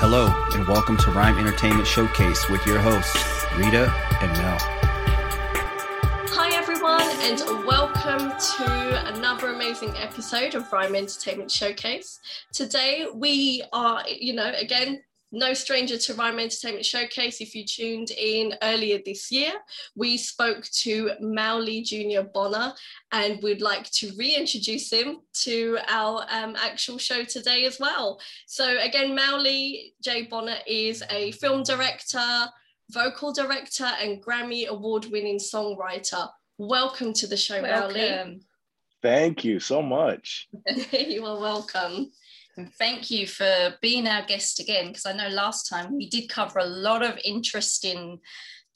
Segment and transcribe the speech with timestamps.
[0.00, 3.16] Hello, and welcome to Rhyme Entertainment Showcase with your hosts,
[3.56, 4.56] Rita and Mel.
[6.30, 12.20] Hi, everyone, and welcome to another amazing episode of Rhyme Entertainment Showcase.
[12.52, 17.40] Today, we are, you know, again, no stranger to Rhyme Entertainment Showcase.
[17.40, 19.52] If you tuned in earlier this year,
[19.94, 22.22] we spoke to Mauli Jr.
[22.32, 22.72] Bonner,
[23.12, 28.20] and we'd like to reintroduce him to our um, actual show today as well.
[28.46, 30.22] So, again, Mauli J.
[30.22, 32.46] Bonner is a film director,
[32.90, 36.28] vocal director, and Grammy Award winning songwriter.
[36.56, 38.40] Welcome to the show, Mauli.
[39.00, 40.48] Thank you so much.
[40.92, 42.10] you are welcome.
[42.58, 46.28] And thank you for being our guest again, because I know last time we did
[46.28, 48.18] cover a lot of interesting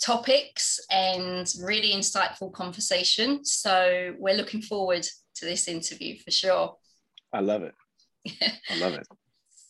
[0.00, 3.44] topics and really insightful conversation.
[3.44, 5.02] So we're looking forward
[5.34, 6.76] to this interview for sure.
[7.32, 7.74] I love it.
[8.70, 9.06] I love it.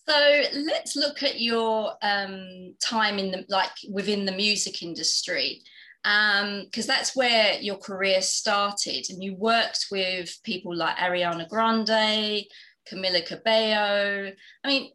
[0.08, 5.62] So let's look at your um, time in the like within the music industry,
[6.02, 12.44] because um, that's where your career started, and you worked with people like Ariana Grande,
[12.90, 14.32] Camila Cabello.
[14.64, 14.90] I mean,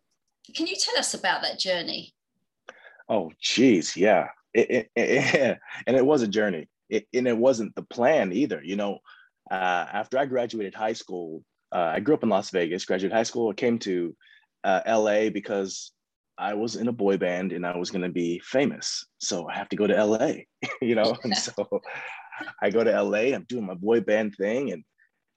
[0.56, 2.14] can you tell us about that journey?
[3.10, 4.28] Oh, geez, yeah.
[4.54, 6.68] It, it, it, and it was a journey.
[6.90, 8.62] It, and it wasn't the plan either.
[8.64, 9.00] You know,
[9.52, 13.24] uh, after I graduated high school, uh, I grew up in Las Vegas, graduated high
[13.24, 14.16] school, I came to
[14.64, 15.92] uh, LA because
[16.38, 19.06] I was in a boy band and I was going to be famous.
[19.18, 20.34] So I have to go to LA,
[20.82, 21.16] you know?
[21.24, 21.54] and so
[22.62, 24.84] I go to LA, I'm doing my boy band thing and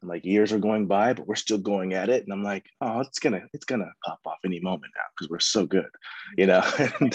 [0.01, 2.25] and like years are going by, but we're still going at it.
[2.25, 5.41] And I'm like, oh, it's gonna, it's gonna pop off any moment now because we're
[5.41, 5.91] so good,
[6.37, 6.63] you know.
[7.01, 7.15] and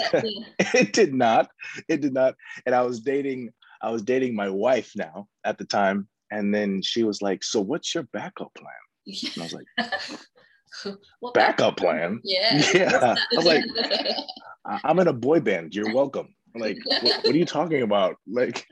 [0.59, 1.49] it did not.
[1.87, 2.35] It did not.
[2.65, 3.51] And I was dating,
[3.81, 7.59] I was dating my wife now at the time, and then she was like, "So
[7.61, 8.73] what's your backup plan?"
[9.07, 12.19] And I was like, well, "Backup plan?
[12.23, 13.63] Yeah, yeah." I was like,
[14.83, 15.75] "I'm in a boy band.
[15.75, 18.65] You're welcome." like what, what, are you talking about like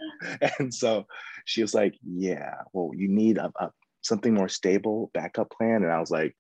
[0.60, 1.06] and so
[1.44, 3.70] she was like yeah well you need a, a,
[4.04, 6.36] something more stable backup plan and i was like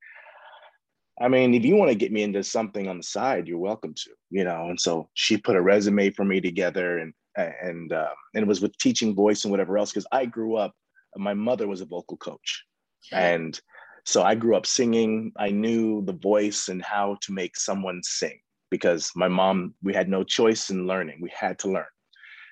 [1.21, 3.93] i mean if you want to get me into something on the side you're welcome
[3.93, 4.67] to you know?
[4.69, 8.61] And so she put a resume for me together and and uh, and it was
[8.61, 10.73] with teaching voice and whatever else because i grew up
[11.15, 12.63] my mother was a vocal coach.
[13.11, 13.59] And
[14.05, 15.31] so i grew up singing.
[15.37, 18.39] I knew the voice and how to make someone sing
[18.71, 21.19] because my mom we had no choice in learning.
[21.21, 21.93] We had to learn.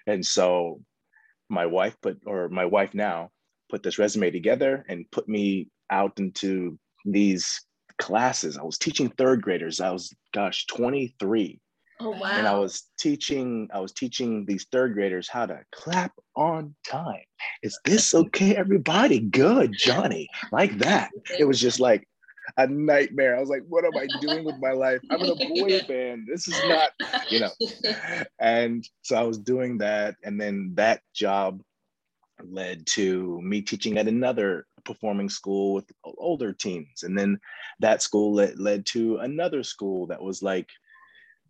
[0.05, 0.81] And so
[1.49, 3.31] my wife put or my wife now
[3.71, 7.65] put this resume together and put me out into these
[7.97, 8.57] classes.
[8.57, 9.79] I was teaching third graders.
[9.79, 11.59] I was, gosh, 23.
[12.01, 12.31] Oh wow.
[12.31, 17.23] And I was teaching, I was teaching these third graders how to clap on time.
[17.63, 19.19] Is this okay, everybody?
[19.19, 20.27] Good, Johnny.
[20.51, 21.11] Like that.
[21.37, 22.07] It was just like
[22.57, 23.37] a nightmare.
[23.37, 24.99] I was like, what am I doing with my life?
[25.09, 26.27] I'm in a boy band.
[26.27, 26.89] This is not,
[27.29, 27.51] you know.
[28.39, 30.15] And so I was doing that.
[30.23, 31.61] And then that job
[32.49, 37.03] led to me teaching at another performing school with older teens.
[37.03, 37.39] And then
[37.79, 40.69] that school led, led to another school that was like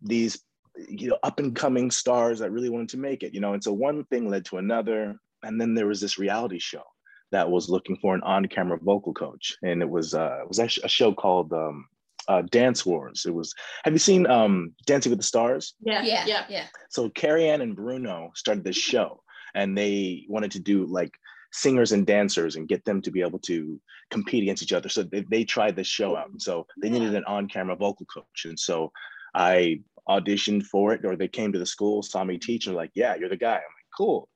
[0.02, 0.42] these
[0.88, 3.62] you know up and coming stars that really wanted to make it you know and
[3.62, 6.82] so one thing led to another and then there was this reality show
[7.30, 10.84] that was looking for an on-camera vocal coach and it was uh it was actually
[10.84, 11.86] a show called um
[12.28, 13.24] uh, Dance Wars.
[13.26, 13.52] It was.
[13.84, 15.74] Have you seen um, Dancing with the Stars?
[15.80, 16.44] Yeah, yeah, yeah.
[16.48, 16.66] yeah.
[16.88, 19.21] So Carrie Ann and Bruno started this show,
[19.54, 21.14] and they wanted to do like
[21.52, 23.80] singers and dancers and get them to be able to
[24.10, 24.88] compete against each other.
[24.88, 26.30] So they, they tried this show out.
[26.30, 28.46] And so they needed an on-camera vocal coach.
[28.46, 28.90] And so
[29.34, 32.90] I auditioned for it or they came to the school, saw me teach and like,
[32.94, 33.56] yeah, you're the guy.
[33.56, 34.28] I'm like, cool.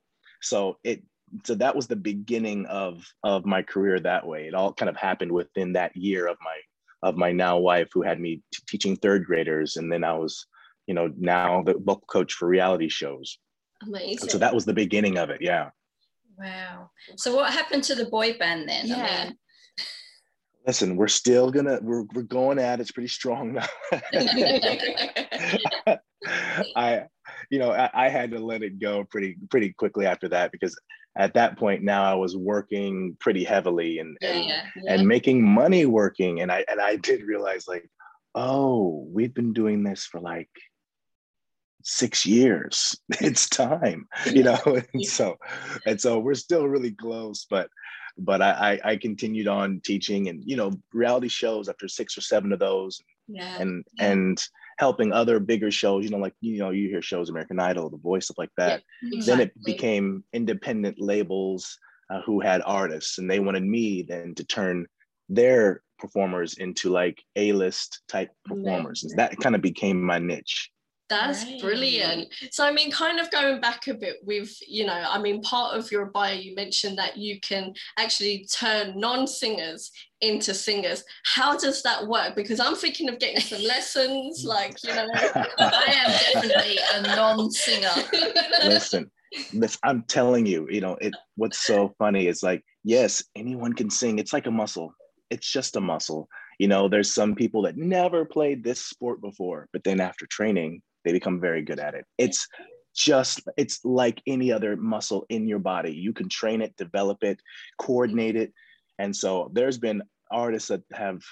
[0.42, 1.02] So it,
[1.44, 4.46] so that was the beginning of, of my career that way.
[4.46, 8.02] It all kind of happened within that year of my, of my now wife who
[8.02, 9.76] had me t- teaching third graders.
[9.76, 10.46] And then I was,
[10.86, 13.38] you know, now the vocal coach for reality shows.
[13.82, 14.18] Amazing.
[14.22, 15.42] And so that was the beginning of it.
[15.42, 15.70] Yeah.
[16.38, 16.90] Wow.
[17.16, 18.86] So what happened to the boy band then?
[18.86, 18.96] Yeah.
[18.96, 19.38] I mean,
[20.66, 22.82] Listen, we're still gonna we're we're going at it.
[22.82, 23.66] It's pretty strong now.
[26.74, 27.04] I,
[27.50, 30.76] you know, I, I, had to let it go pretty pretty quickly after that because
[31.16, 35.46] at that point now I was working pretty heavily and yeah, and, yeah, and making
[35.46, 37.88] money working, and I and I did realize like,
[38.34, 40.50] oh, we've been doing this for like
[41.86, 42.98] six years.
[43.20, 44.58] It's time, you know.
[44.92, 45.36] And so,
[45.86, 47.68] and so we're still really close, but
[48.18, 52.52] but I, I continued on teaching and you know reality shows after six or seven
[52.52, 52.98] of those
[53.28, 53.60] Yeah.
[53.60, 54.42] and and
[54.78, 57.98] helping other bigger shows you know like you know you hear shows american idol the
[57.98, 58.82] voice stuff like that.
[59.26, 61.78] Then it became independent labels
[62.10, 64.86] uh, who had artists and they wanted me then to turn
[65.28, 70.70] their performers into like a-list type performers and that kind of became my niche
[71.08, 71.60] That's Right.
[71.60, 72.28] brilliant.
[72.50, 75.76] So, I mean, kind of going back a bit with, you know, I mean, part
[75.76, 81.04] of your bio, you mentioned that you can actually turn non singers into singers.
[81.24, 82.34] How does that work?
[82.34, 85.06] Because I'm thinking of getting some lessons, like, you know.
[85.14, 87.90] I am definitely a non-singer.
[88.64, 89.10] listen
[89.52, 93.90] this i'm telling you you know it what's so funny is like yes anyone can
[93.90, 94.92] sing it's like a muscle
[95.30, 96.28] it's just a muscle
[96.58, 100.80] you know there's some people that never played this sport before but then after training
[101.06, 102.04] they become very good at it.
[102.18, 102.48] It's
[102.94, 105.92] just it's like any other muscle in your body.
[105.92, 107.40] You can train it develop it
[107.80, 108.52] coordinate it.
[108.98, 111.22] And so there's been artists that have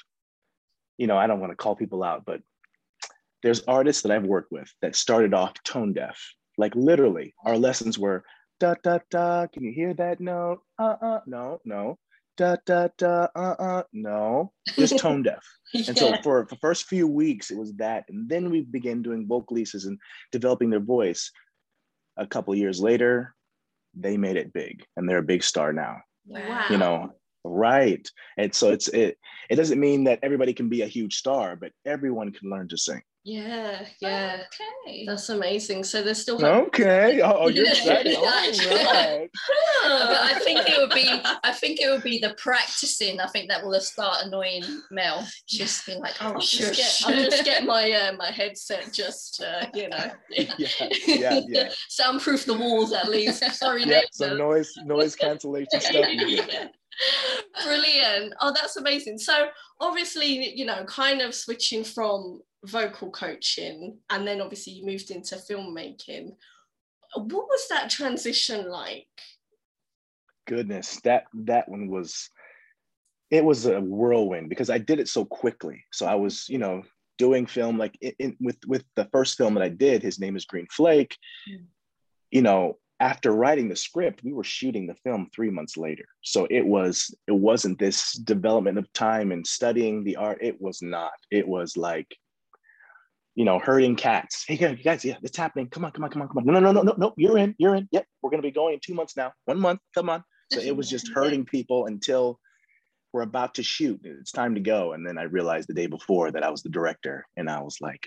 [0.98, 2.40] you know i don't want to call people out but
[3.42, 6.16] there's artists that i've worked with that started off tone deaf.
[6.56, 8.22] Like literally our lessons were
[8.60, 10.60] da da da can you hear that note?
[10.78, 11.98] Uh uh no no
[12.36, 15.44] da da da uh uh no just tone deaf.
[15.74, 19.26] And so for the first few weeks it was that and then we began doing
[19.26, 19.98] vocalises and
[20.32, 21.30] developing their voice.
[22.16, 23.34] A couple years later
[23.94, 25.98] they made it big and they're a big star now.
[26.26, 26.64] Wow.
[26.70, 27.12] you know
[27.44, 28.08] right.
[28.38, 29.18] And so it's it
[29.50, 32.78] it doesn't mean that everybody can be a huge star but everyone can learn to
[32.78, 34.42] sing Yeah, yeah.
[34.84, 35.06] Okay.
[35.06, 35.82] That's amazing.
[35.84, 39.30] So there's still okay oh you're excited all right
[39.82, 41.08] But I think it would be
[41.42, 43.20] I think it would be the practicing.
[43.20, 45.26] I think that will start annoying Mel.
[45.48, 46.76] Just being like, oh I'll shush.
[46.76, 50.68] just get, I'll just get my uh, my headset just uh, you know yeah
[51.06, 53.42] yeah yeah soundproof the walls at least.
[53.54, 54.06] Sorry, yeah neighbor.
[54.12, 56.06] some noise noise cancellation stuff.
[56.10, 56.66] Yeah.
[57.64, 58.34] Brilliant.
[58.40, 59.18] Oh, that's amazing.
[59.18, 59.48] So
[59.80, 65.36] obviously, you know, kind of switching from vocal coaching and then obviously you moved into
[65.36, 66.32] filmmaking.
[67.16, 69.06] What was that transition like?
[70.46, 72.28] goodness that that one was
[73.30, 76.82] it was a whirlwind because i did it so quickly so i was you know
[77.16, 80.36] doing film like in, in- with with the first film that i did his name
[80.36, 81.16] is green flake
[81.48, 81.64] Mm.
[82.30, 86.46] you know after writing the script we were shooting the film three months later so
[86.50, 91.12] it was it wasn't this development of time and studying the art it was not
[91.30, 92.14] it was like
[93.34, 96.22] you know herding cats hey guys, guys yeah it's happening come on come on come
[96.22, 98.30] on come on no no no no no no you're in you're in yep we're
[98.30, 100.22] going to be going in two months now one month come on
[100.52, 102.38] so it was just hurting people until
[103.14, 104.00] we're about to shoot.
[104.02, 104.92] It's time to go.
[104.92, 107.80] And then I realized the day before that I was the director, and I was
[107.80, 108.04] like,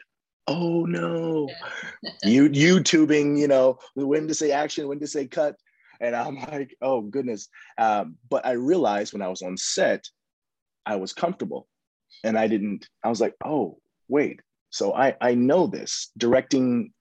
[0.47, 1.50] "Oh no!"
[2.23, 5.56] you YouTubing, you know, when to say action, when to say cut,
[6.01, 7.47] and I'm like, "Oh goodness!"
[7.77, 10.06] Um, but I realized when I was on set,
[10.85, 11.68] I was comfortable,
[12.25, 12.88] and I didn't.
[13.01, 14.41] I was like, "Oh wait!"
[14.77, 16.91] So I I know this directing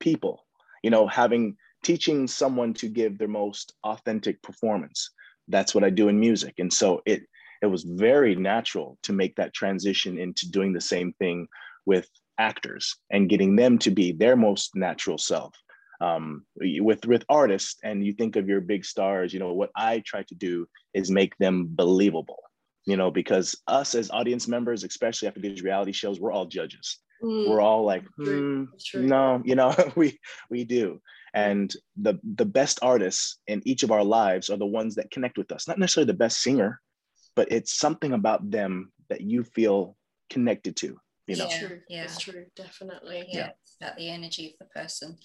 [0.00, 0.44] people,
[0.82, 5.10] you know, having teaching someone to give their most authentic performance.
[5.46, 6.54] That's what i do in music.
[6.58, 7.22] And so it
[7.62, 11.46] it was very natural to make that transition into doing the same thing
[11.86, 15.54] with actors and getting them to be their most natural self.
[16.00, 19.92] Um, with with artists and you think of your big stars you know what i
[20.10, 22.42] try to do is make them believable
[22.86, 27.00] you know because us as audience members especially after these reality shows we're all judges
[27.22, 30.18] Mm, we're all like True, "Hmm, no you know we
[30.50, 31.00] we do
[31.34, 35.36] and the the best artists in each of our lives are the ones that connect
[35.38, 36.80] with us not necessarily the best singer
[37.36, 39.96] but it's something about them that you feel
[40.30, 41.80] connected to you know Yeah, true.
[41.88, 42.04] yeah.
[42.04, 43.26] It's true, definitely.
[43.28, 45.18] yeah, it's about the energy of the person.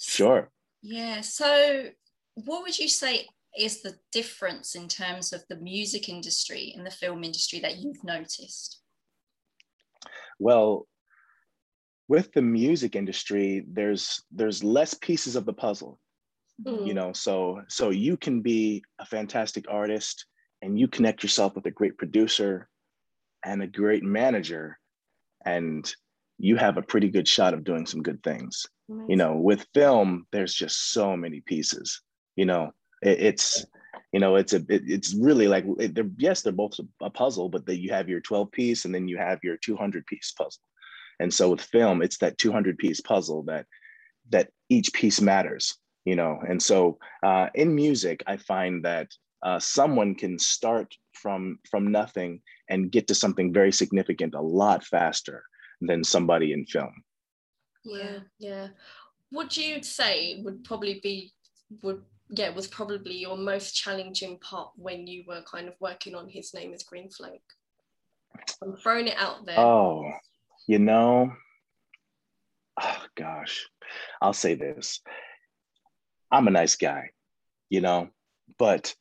[0.00, 0.50] sure
[0.82, 1.22] Yeah.
[1.22, 1.90] So,
[2.34, 3.26] what would you say
[3.58, 8.04] is the difference in terms of the music industry and the film industry that you've
[8.04, 8.80] noticed?
[10.38, 10.86] well
[12.08, 16.00] with the music industry there's there's less pieces of the puzzle
[16.64, 17.12] Mm, you know?
[17.12, 20.26] So so you can be a fantastic artist
[20.62, 22.68] and you connect yourself with a great producer
[23.44, 24.78] and a great manager
[25.44, 25.90] and
[26.38, 28.66] you have a pretty good shot of doing some good things.
[29.08, 32.00] You know with film there's just so many pieces
[32.36, 32.72] you know?
[33.02, 33.64] It, it's
[34.12, 37.10] you know it's a it, it's really like it, they're, yes they're both a, a
[37.10, 40.32] puzzle but that you have your 12 piece and then you have your 200 piece
[40.32, 40.62] puzzle
[41.20, 43.66] and so with film it's that 200 piece puzzle that
[44.30, 49.08] that each piece matters you know and so uh, in music i find that
[49.42, 54.84] uh, someone can start from from nothing and get to something very significant a lot
[54.84, 55.44] faster
[55.80, 56.92] than somebody in film.
[57.84, 58.68] Yeah, yeah.
[59.30, 61.32] What do you say would probably be
[61.82, 66.28] would yeah was probably your most challenging part when you were kind of working on
[66.28, 67.40] his name is Green Flake?
[68.62, 69.58] I'm throwing it out there.
[69.58, 70.10] Oh,
[70.68, 71.32] you know,
[72.80, 73.66] oh gosh,
[74.22, 75.00] I'll say this.
[76.30, 77.10] I'm a nice guy,
[77.70, 78.10] you know,
[78.58, 78.94] but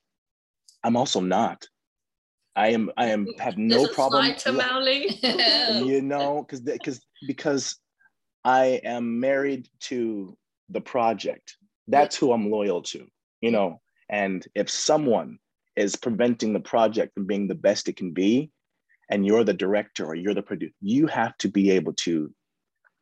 [0.83, 1.67] I'm also not.
[2.55, 4.33] I am I am have no problem.
[4.33, 5.19] to Mauli.
[5.21, 7.77] you know, because because because
[8.45, 10.37] I am married to
[10.69, 11.57] the project.
[11.89, 13.05] That's who I'm loyal to,
[13.41, 13.81] you know.
[14.09, 15.37] And if someone
[15.75, 18.51] is preventing the project from being the best it can be,
[19.09, 22.31] and you're the director or you're the producer, you have to be able to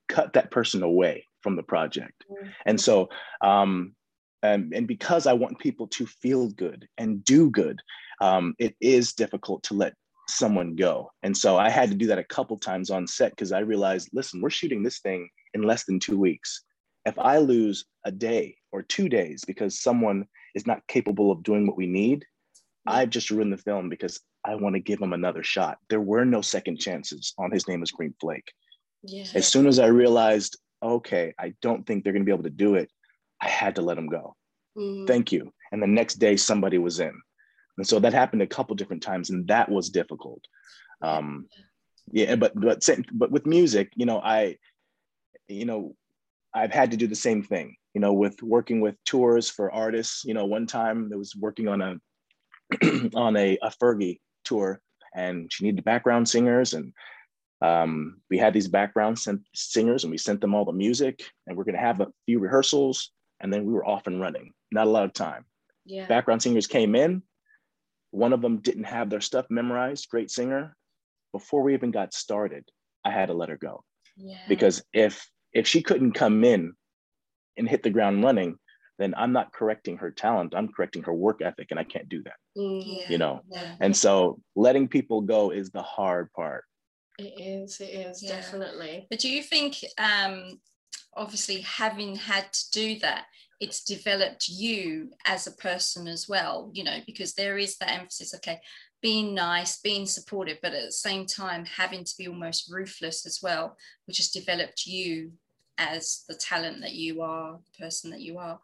[0.08, 2.26] cut that person away from the project.
[2.66, 3.10] And so,
[3.42, 3.96] um,
[4.44, 7.82] and, and because I want people to feel good and do good,
[8.22, 9.94] um, it is difficult to let
[10.28, 11.12] someone go.
[11.24, 14.10] And so I had to do that a couple times on set because I realized,
[14.14, 16.64] listen, we're shooting this thing in less than two weeks.
[17.06, 21.68] If I lose a day or two days because someone is not capable of doing
[21.68, 22.26] what we need,
[22.88, 25.78] I've just ruined the film because I want to give him another shot.
[25.90, 28.52] There were no second chances on His Name is Green Flake.
[29.04, 29.26] yeah.
[29.34, 32.50] As soon as I realized, okay, I don't think they're going to be able to
[32.50, 32.90] do it,
[33.42, 34.36] I had to let him go.
[34.78, 35.08] Mm.
[35.08, 35.52] Thank you.
[35.72, 37.14] And the next day, somebody was in.
[37.78, 40.42] And so that happened a couple different times, and that was difficult.
[41.02, 41.48] Um,
[42.12, 44.58] yeah, but but same- but with music, you know, I,
[45.48, 45.96] you know,
[46.54, 47.76] I've had to do the same thing.
[47.94, 50.24] You know, with working with tours for artists.
[50.24, 51.96] You know, one time I was working on a
[53.16, 54.80] on a, a Fergie tour,
[55.16, 56.94] and she needed background singers, and
[57.62, 61.58] um, we had these background sent singers, and we sent them all the music, and
[61.58, 63.12] we're going to have a few rehearsals,
[63.42, 64.54] and then we were off and running.
[64.72, 65.46] Not a lot of time
[65.86, 66.08] yeah.
[66.08, 67.22] background singers came in.
[68.12, 70.76] One of them didn't have their stuff memorized, great singer.
[71.32, 72.66] Before we even got started,
[73.04, 73.84] I had to let her go
[74.18, 74.40] yeah.
[74.48, 76.74] because if if she couldn't come in
[77.58, 78.58] and hit the ground running,
[78.98, 80.54] then I'm not correcting her talent.
[80.56, 82.36] I'm correcting her work ethic, and I can't do that.
[82.56, 83.10] Yeah.
[83.10, 83.42] You know.
[83.50, 83.76] Yeah.
[83.80, 86.64] And so letting people go is the hard part.
[87.18, 88.36] It is, it is, Yeah.
[88.36, 89.08] definitely.
[89.10, 90.60] But do you think, um,
[91.16, 93.26] obviously, having had to do that,
[93.62, 98.34] it's developed you as a person as well, you know, because there is that emphasis,
[98.36, 98.60] okay,
[99.02, 103.40] being nice, being supportive, but at the same time, having to be almost ruthless as
[103.42, 105.32] well, which has developed you
[105.78, 108.60] as the talent that you are, the person that you are.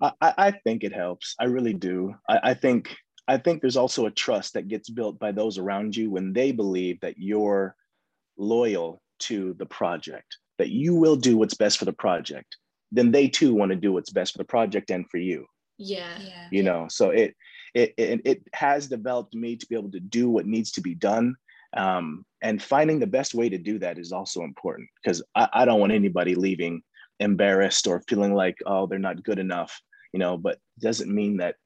[0.00, 1.34] I, I I think it helps.
[1.40, 2.14] I really do.
[2.28, 2.94] I, I think
[3.28, 6.52] I think there's also a trust that gets built by those around you when they
[6.52, 7.74] believe that you're
[8.36, 12.56] loyal to the project, that you will do what's best for the project.
[12.92, 15.46] Then they too want to do what's best for the project and for you.
[15.78, 16.18] Yeah.
[16.20, 16.48] Yeah.
[16.50, 17.34] You know, so it
[17.74, 20.94] it it, it has developed me to be able to do what needs to be
[20.94, 21.34] done.
[21.76, 25.64] Um, and finding the best way to do that is also important because I, I
[25.64, 26.82] don't want anybody leaving
[27.18, 29.80] embarrassed or feeling like oh they're not good enough
[30.16, 31.56] you know but doesn't mean that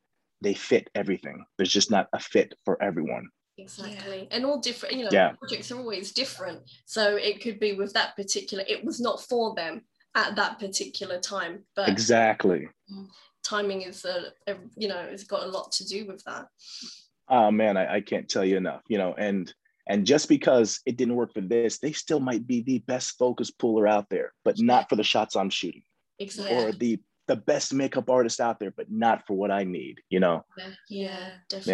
[0.41, 3.29] they fit everything there's just not a fit for everyone
[3.59, 4.27] Exactly.
[4.31, 5.33] And all different, you know, Yeah.
[5.39, 6.61] projects are always different.
[6.87, 9.83] So it could be with that particular, it was not for them
[10.15, 12.69] at that particular time, but exactly
[13.45, 16.47] timing is, a, a, you know, it's got a lot to do with that.
[17.29, 19.53] oh man I, I can't tell you enough you know and
[19.91, 23.51] and just because it didn't work for this they still might be the best focus
[23.51, 25.83] puller out there but not for the shots i'm shooting
[26.19, 26.57] Exactly.
[26.57, 26.99] or the
[27.31, 30.73] the best makeup artist out there but not for what i need you know Yeah,
[30.89, 31.31] Yeah.
[31.49, 31.73] definitely.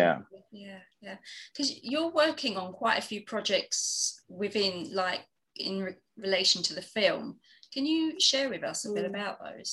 [0.53, 0.59] Yeah.
[0.67, 1.17] Yeah, yeah.
[1.53, 3.79] Because you're working on quite a few projects
[4.43, 5.23] within, like,
[5.67, 7.25] in re- relation to the film.
[7.75, 9.13] Can you share with us a bit Mm.
[9.15, 9.71] about those?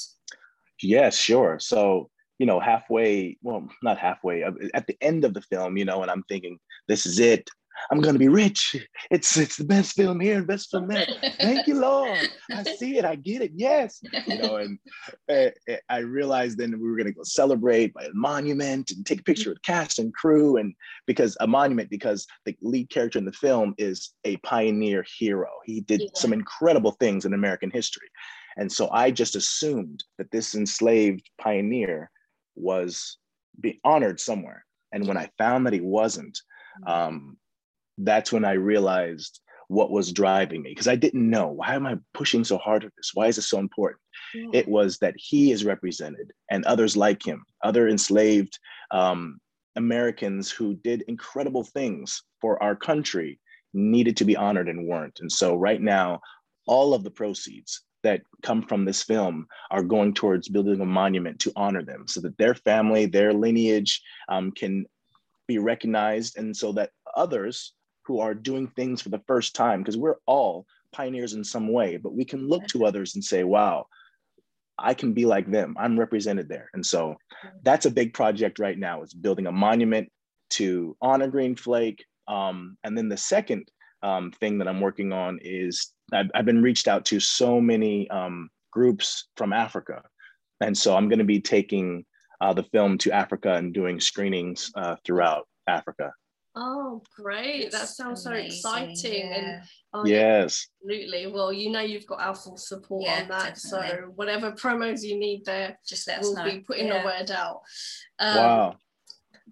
[0.82, 1.54] Yes, sure.
[1.60, 2.10] So,
[2.40, 6.02] you know, halfway, well, not halfway, uh, at the end of the film, you know,
[6.04, 6.56] and I'm thinking,
[6.92, 7.44] this is it.
[7.92, 8.76] I'm gonna be rich.
[9.12, 11.08] It's it's the best film here and best film there.
[11.40, 12.30] Thank you, Lord.
[12.52, 13.06] I see it.
[13.06, 13.52] I get it.
[13.56, 14.02] Yes.
[14.28, 14.80] You know, and
[15.30, 19.22] uh, uh, I realized then we were gonna go celebrate by a monument and take
[19.22, 20.74] a picture with cast and crew, and
[21.08, 25.50] because a monument, because the lead character in the film is a pioneer hero.
[25.66, 26.08] He did Yeah.
[26.16, 28.08] some incredible things in American history.
[28.56, 32.12] And so I just assumed that this enslaved pioneer
[32.56, 33.18] was
[33.60, 34.64] being honored somewhere.
[34.92, 36.40] And when I found that he wasn't,
[36.86, 37.38] um,
[37.98, 41.98] that's when I realized what was driving me because I didn't know why am I
[42.14, 43.12] pushing so hard at this?
[43.14, 44.00] Why is it so important?
[44.52, 48.58] It was that he is represented and others like him, other enslaved
[48.92, 49.40] um,
[49.76, 53.40] Americans who did incredible things for our country
[53.74, 55.20] needed to be honored and weren't.
[55.20, 56.22] And so right now,
[56.68, 61.40] all of the proceeds that come from this film are going towards building a monument
[61.40, 64.86] to honor them so that their family, their lineage um, can
[65.48, 67.74] be recognized and so that others
[68.04, 71.98] who are doing things for the first time because we're all pioneers in some way,
[71.98, 73.88] but we can look to others and say, wow,
[74.78, 75.76] I can be like them.
[75.78, 76.70] I'm represented there.
[76.74, 77.16] And so
[77.64, 80.12] that's a big project right now is building a monument
[80.52, 82.06] to honor Green Flake.
[82.28, 83.70] Um, and then the second
[84.02, 88.10] um, thing that I'm working on is I've, I've been reached out to so many
[88.10, 90.02] um, groups from Africa.
[90.62, 92.06] And so I'm going to be taking
[92.42, 96.14] uh, the film to Africa and doing screenings uh, throughout Africa.
[96.56, 97.72] Oh, great.
[97.72, 98.52] That sounds Amazing.
[98.52, 99.30] so exciting.
[99.32, 99.38] Yeah.
[99.38, 101.28] And oh, yes, absolutely.
[101.28, 103.56] Well, you know, you've got our full support yeah, on that.
[103.56, 103.90] Definitely.
[103.90, 106.52] So, whatever promos you need there, just let us we'll know.
[106.52, 107.00] be putting yeah.
[107.00, 107.62] the word out.
[108.20, 108.76] Um, wow.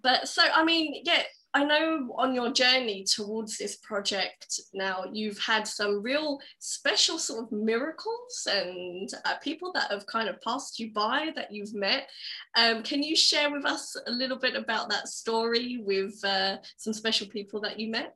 [0.00, 1.22] But so, I mean, yeah,
[1.54, 7.44] I know on your journey towards this project now, you've had some real special sort
[7.44, 12.08] of miracles and uh, people that have kind of passed you by that you've met.
[12.56, 16.94] Um, can you share with us a little bit about that story with uh, some
[16.94, 18.14] special people that you met?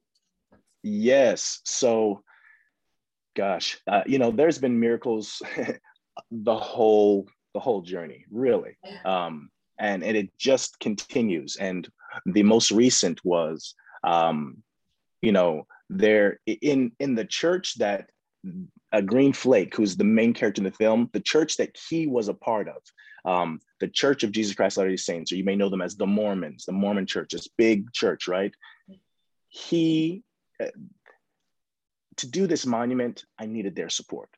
[0.82, 1.60] Yes.
[1.64, 2.22] So,
[3.34, 5.42] gosh, uh, you know, there's been miracles
[6.30, 8.76] the whole the whole journey, really.
[9.04, 11.56] Um, and, and it just continues.
[11.56, 11.88] And
[12.24, 14.62] the most recent was, um,
[15.20, 18.10] you know, there in in the church that
[18.92, 22.28] a Green Flake, who's the main character in the film, the church that he was
[22.28, 22.82] a part of,
[23.30, 25.96] um, the Church of Jesus Christ of Latter-day Saints, or you may know them as
[25.96, 28.54] the Mormons, the Mormon Church, this big church, right?
[29.48, 30.22] He,
[30.60, 30.66] uh,
[32.18, 34.30] to do this monument, I needed their support,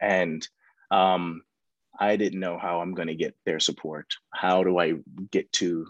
[0.00, 0.46] and
[0.90, 1.42] um,
[1.98, 4.06] I didn't know how I'm going to get their support.
[4.32, 4.94] How do I
[5.30, 5.86] get to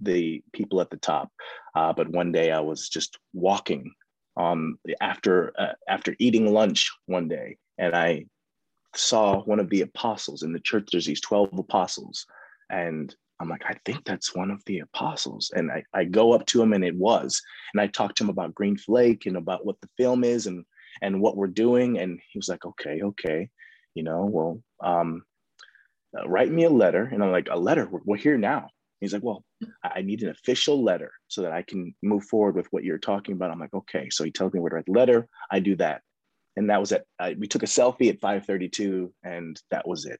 [0.00, 1.30] the people at the top.
[1.74, 3.92] Uh, but one day I was just walking
[4.36, 8.26] um, after uh, after eating lunch one day, and I
[8.94, 10.88] saw one of the apostles in the church.
[10.90, 12.26] There's these twelve apostles,
[12.70, 15.52] and I'm like, I think that's one of the apostles.
[15.54, 17.40] And I, I go up to him, and it was.
[17.72, 20.64] And I talked to him about Green Flake and about what the film is and
[21.02, 21.98] and what we're doing.
[21.98, 23.48] And he was like, okay, okay,
[23.94, 25.22] you know, well, um,
[26.18, 27.04] uh, write me a letter.
[27.04, 27.86] And I'm like, a letter?
[27.88, 28.70] We're, we're here now.
[29.00, 29.44] He's like, well,
[29.82, 33.34] I need an official letter so that I can move forward with what you're talking
[33.34, 33.50] about.
[33.50, 34.08] I'm like, okay.
[34.10, 35.28] So he tells me where to write the letter.
[35.50, 36.02] I do that.
[36.56, 37.06] And that was it.
[37.20, 40.18] I, we took a selfie at 532 and that was it.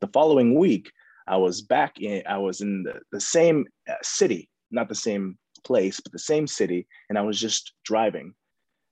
[0.00, 0.92] The following week,
[1.26, 5.38] I was back in, I was in the, the same uh, city, not the same
[5.64, 6.86] place, but the same city.
[7.08, 8.34] And I was just driving.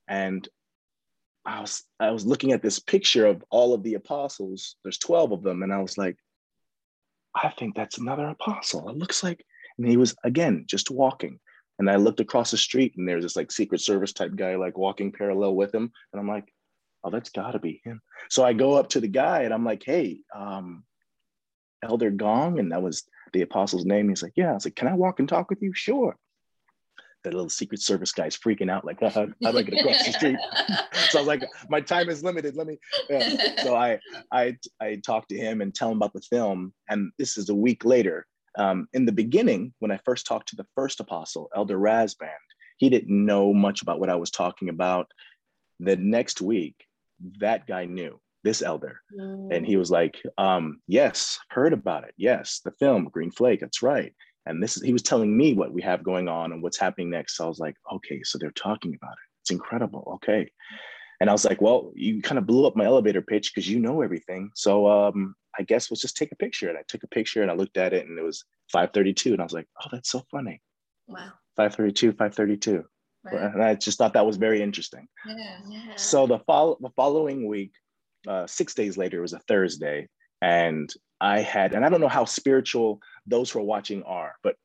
[0.07, 0.47] And
[1.45, 4.75] I was, I was looking at this picture of all of the apostles.
[4.83, 5.61] There's 12 of them.
[5.61, 6.17] And I was like,
[7.43, 8.89] I think that's another apostle.
[8.89, 9.45] It looks like,
[9.77, 11.39] and he was again just walking.
[11.79, 14.77] And I looked across the street and there's this like Secret Service type guy like
[14.77, 15.91] walking parallel with him.
[16.11, 16.51] And I'm like,
[17.03, 18.01] oh, that's gotta be him.
[18.29, 20.83] So I go up to the guy and I'm like, hey, um,
[21.83, 22.59] Elder Gong.
[22.59, 24.09] And that was the apostle's name.
[24.09, 24.51] He's like, yeah.
[24.51, 25.71] I was like, can I walk and talk with you?
[25.73, 26.17] Sure
[27.27, 29.09] that little Secret Service guy's freaking out, like, uh,
[29.43, 30.37] how do I get across the street?
[31.09, 32.55] so I was like, my time is limited.
[32.55, 32.79] Let me.
[33.09, 33.63] Yeah.
[33.63, 33.99] So I,
[34.31, 36.73] I, I talked to him and tell him about the film.
[36.89, 38.25] And this is a week later.
[38.57, 42.29] Um, in the beginning, when I first talked to the first apostle, Elder Rasband,
[42.77, 45.11] he didn't know much about what I was talking about.
[45.79, 46.75] The next week,
[47.39, 49.53] that guy knew this elder mm.
[49.53, 53.81] and he was like um, yes heard about it yes the film green flake that's
[53.81, 54.13] right
[54.47, 57.09] and this is he was telling me what we have going on and what's happening
[57.09, 57.35] next.
[57.37, 59.27] So i was like okay so they're talking about it.
[59.41, 60.11] It's incredible.
[60.15, 60.49] Okay.
[61.19, 63.79] And i was like well you kind of blew up my elevator pitch because you
[63.79, 64.51] know everything.
[64.55, 66.69] So um, i guess let's just take a picture.
[66.69, 69.41] And i took a picture and i looked at it and it was 532 and
[69.41, 70.61] i was like oh that's so funny.
[71.07, 71.31] Wow.
[71.55, 72.83] 532 532
[73.23, 73.53] right.
[73.53, 75.07] and i just thought that was very interesting.
[75.25, 75.95] Yeah, yeah.
[75.95, 77.71] so the, follow, the following week
[78.27, 80.07] uh, six days later it was a thursday
[80.41, 84.55] and I had, and I don't know how spiritual those who are watching are, but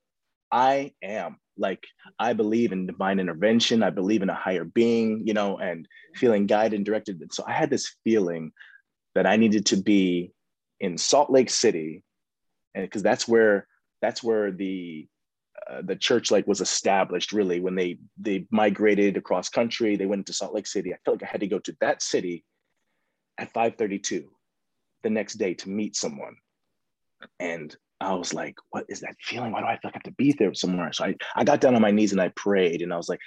[0.51, 1.85] I am like,
[2.19, 3.83] I believe in divine intervention.
[3.83, 7.21] I believe in a higher being, you know, and feeling guided and directed.
[7.21, 8.53] And so I had this feeling
[9.15, 10.33] that I needed to be
[10.81, 12.03] in Salt Lake City,
[12.75, 13.67] and because that's where
[14.01, 15.07] that's where the
[15.71, 20.27] uh, the church like was established really when they they migrated across country they went
[20.27, 22.45] to salt lake city i felt like i had to go to that city
[23.39, 24.29] at 532
[25.03, 26.37] the next day to meet someone.
[27.39, 29.53] And I was like, what is that feeling?
[29.53, 30.93] Why do I feel like I have to be there somewhere?
[30.93, 33.21] So I, I got down on my knees and I prayed and I was like,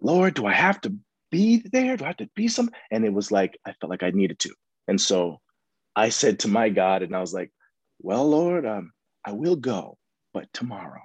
[0.00, 0.94] Lord, do I have to
[1.30, 1.96] be there?
[1.96, 2.70] Do I have to be some?
[2.90, 4.54] And it was like, I felt like I needed to.
[4.88, 5.40] And so
[5.96, 7.50] I said to my God, and I was like,
[8.00, 8.92] well, Lord, um,
[9.24, 9.98] I will go,
[10.32, 11.02] but tomorrow.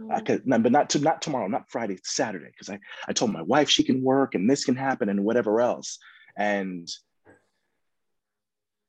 [0.00, 0.12] Mm.
[0.12, 3.42] I could, but not to not tomorrow, not Friday, Saturday, because I, I told my
[3.42, 5.98] wife she can work and this can happen and whatever else.
[6.36, 6.88] And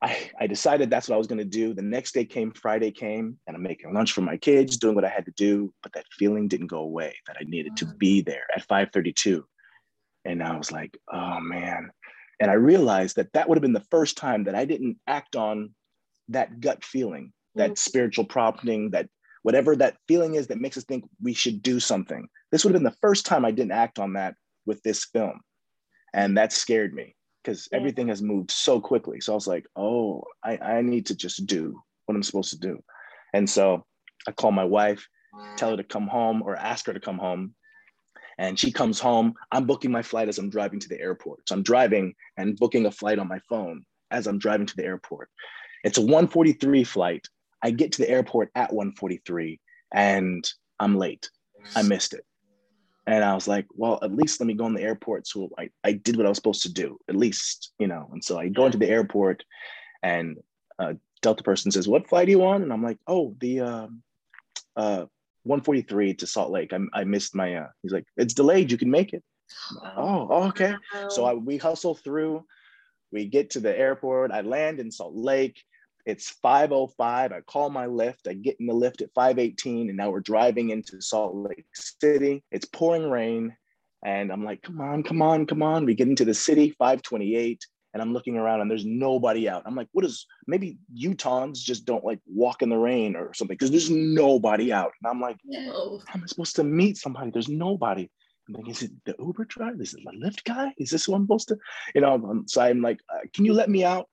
[0.02, 1.74] I, I decided that's what I was going to do.
[1.74, 5.04] The next day came, Friday came, and I'm making lunch for my kids, doing what
[5.04, 5.74] I had to do.
[5.84, 9.44] But that feeling didn't go away that I needed to be there at 5:32.
[10.26, 11.92] And I was like, oh man.
[12.40, 15.36] And I realized that that would have been the first time that I didn't act
[15.36, 15.74] on
[16.30, 17.76] that gut feeling, that mm-hmm.
[17.76, 19.10] spiritual prompting, that
[19.44, 22.30] whatever that feeling is that makes us think we should do something.
[22.52, 24.36] This would have been the first time I didn't act on that
[24.66, 25.42] with this film.
[26.14, 27.78] And that scared me because yeah.
[27.78, 29.20] everything has moved so quickly.
[29.22, 32.60] So I was like, oh, I, I need to just do what I'm supposed to
[32.60, 32.82] do.
[33.34, 33.86] And so
[34.28, 35.08] I call my wife,
[35.58, 37.54] tell her to come home or ask her to come home.
[38.38, 39.34] And she comes home.
[39.52, 41.48] I'm booking my flight as I'm driving to the airport.
[41.48, 44.86] So I'm driving and booking a flight on my phone as I'm driving to the
[44.86, 45.30] airport.
[45.84, 47.28] It's a 143 flight.
[47.62, 49.60] I get to the airport at 143
[49.94, 50.50] and
[50.80, 51.30] I'm late.
[51.76, 52.24] I missed it.
[53.10, 55.26] And I was like, well, at least let me go in the airport.
[55.26, 58.08] So I, I did what I was supposed to do, at least, you know.
[58.14, 59.44] And so I go into the airport
[60.04, 60.38] and
[60.78, 60.94] uh,
[61.24, 62.62] Delta person says, what flight do you want?
[62.64, 63.88] And I'm like, oh, the uh,
[64.76, 65.06] uh,
[65.42, 66.72] 143 to Salt Lake.
[66.72, 68.72] I, I missed my, uh, he's like, it's delayed.
[68.72, 69.24] You can make it.
[69.98, 70.76] oh, oh, okay.
[71.10, 72.46] So I, we hustle through.
[73.12, 74.32] We get to the airport.
[74.32, 75.64] I land in Salt Lake.
[76.06, 77.32] It's 505.
[77.32, 78.28] I call my Lyft.
[78.28, 82.44] I get in the Lyft at 518, and now we're driving into Salt Lake City.
[82.52, 83.56] It's pouring rain.
[84.06, 85.86] And I'm like, come on, come on, come on.
[85.86, 89.64] We get into the city, 528, and I'm looking around and there's nobody out.
[89.66, 93.56] I'm like, what is maybe Utahns just don't like walk in the rain or something
[93.56, 94.94] because there's nobody out.
[95.02, 96.00] And I'm like, no.
[96.06, 97.32] how am I supposed to meet somebody?
[97.32, 98.10] There's nobody.
[98.48, 99.82] I'm like, is it the Uber driver?
[99.82, 100.74] Is it the Lyft guy?
[100.78, 101.58] Is this who I'm supposed to,
[101.94, 102.44] you know?
[102.48, 104.08] So I'm like, uh, can you let me out?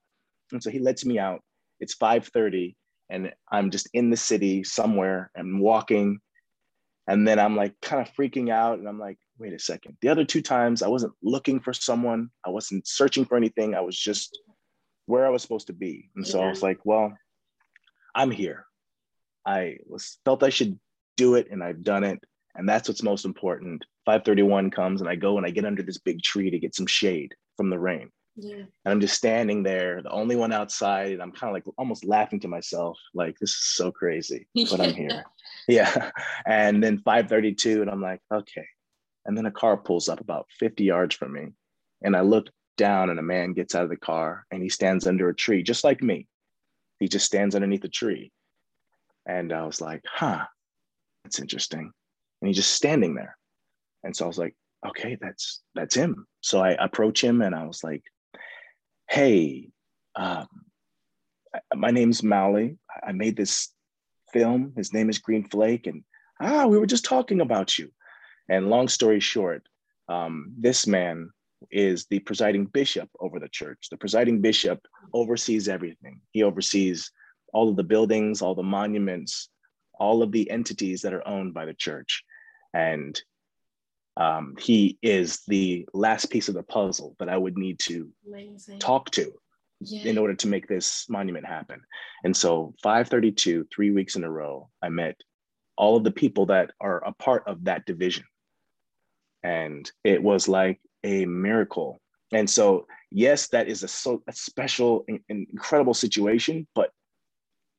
[0.51, 1.41] And so he lets me out
[1.79, 2.75] it's 5:30
[3.09, 6.19] and I'm just in the city somewhere and walking
[7.07, 9.97] and then I'm like kind of freaking out and I'm like wait a second.
[10.01, 13.81] The other two times I wasn't looking for someone I wasn't searching for anything I
[13.81, 14.39] was just
[15.05, 16.09] where I was supposed to be.
[16.15, 16.45] And so yeah.
[16.45, 16.67] I was mm-hmm.
[16.67, 17.13] like well
[18.15, 18.65] I'm here.
[19.45, 20.79] I was felt I should
[21.15, 22.19] do it and I've done it
[22.55, 23.85] and that's what's most important.
[24.05, 26.87] 531 comes and I go and I get under this big tree to get some
[26.87, 28.55] shade from the rain yeah.
[28.55, 32.05] And I'm just standing there, the only one outside, and I'm kind of like almost
[32.05, 35.25] laughing to myself, like this is so crazy, but I'm here.
[35.69, 36.11] Yeah.
[36.45, 38.65] And then 532, and I'm like, okay.
[39.25, 41.47] And then a car pulls up about 50 yards from me.
[42.03, 42.47] And I look
[42.77, 45.63] down, and a man gets out of the car and he stands under a tree,
[45.63, 46.27] just like me.
[46.99, 48.31] He just stands underneath a tree.
[49.25, 50.45] And I was like, huh,
[51.23, 51.91] that's interesting.
[52.41, 53.37] And he's just standing there.
[54.03, 54.55] And so I was like,
[54.87, 56.27] okay, that's that's him.
[56.41, 58.03] So I approach him and I was like,
[59.09, 59.69] hey,
[60.15, 60.47] um,
[61.75, 62.77] my name's Mauli.
[63.05, 63.69] I made this
[64.33, 64.73] film.
[64.75, 65.87] His name is Green Flake.
[65.87, 66.03] And
[66.41, 67.89] ah, we were just talking about you.
[68.49, 69.67] And long story short,
[70.09, 71.31] um, this man
[71.71, 73.87] is the presiding bishop over the church.
[73.89, 74.79] The presiding bishop
[75.13, 76.21] oversees everything.
[76.31, 77.11] He oversees
[77.53, 79.49] all of the buildings, all the monuments,
[79.99, 82.23] all of the entities that are owned by the church.
[82.73, 83.19] And
[84.17, 88.79] um, he is the last piece of the puzzle that I would need to Amazing.
[88.79, 89.31] talk to
[89.79, 90.09] yeah.
[90.09, 91.81] in order to make this monument happen.
[92.23, 95.15] And so 532, three weeks in a row, I met
[95.77, 98.23] all of the people that are a part of that division.
[99.43, 102.01] And it was like a miracle.
[102.33, 106.89] And so, yes, that is a, so, a special and incredible situation, but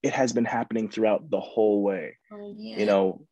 [0.05, 2.79] it has been happening throughout the whole way, oh, yeah.
[2.79, 3.27] you know?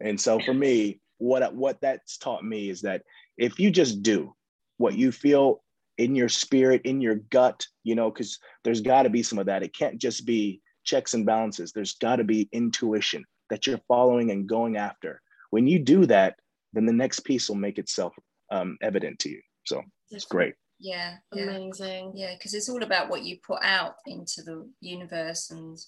[0.00, 3.02] And so for me, what what that's taught me is that
[3.36, 4.34] if you just do
[4.78, 5.62] what you feel
[5.98, 9.46] in your spirit in your gut you know because there's got to be some of
[9.46, 9.62] that.
[9.62, 11.72] It can't just be checks and balances.
[11.72, 15.20] There's got to be intuition that you're following and going after.
[15.50, 16.36] When you do that
[16.72, 18.14] then the next piece will make itself
[18.50, 19.42] um, evident to you.
[19.64, 20.54] So it's great.
[20.78, 21.42] Yeah, yeah.
[21.42, 22.12] amazing.
[22.14, 25.78] Yeah because it's all about what you put out into the universe and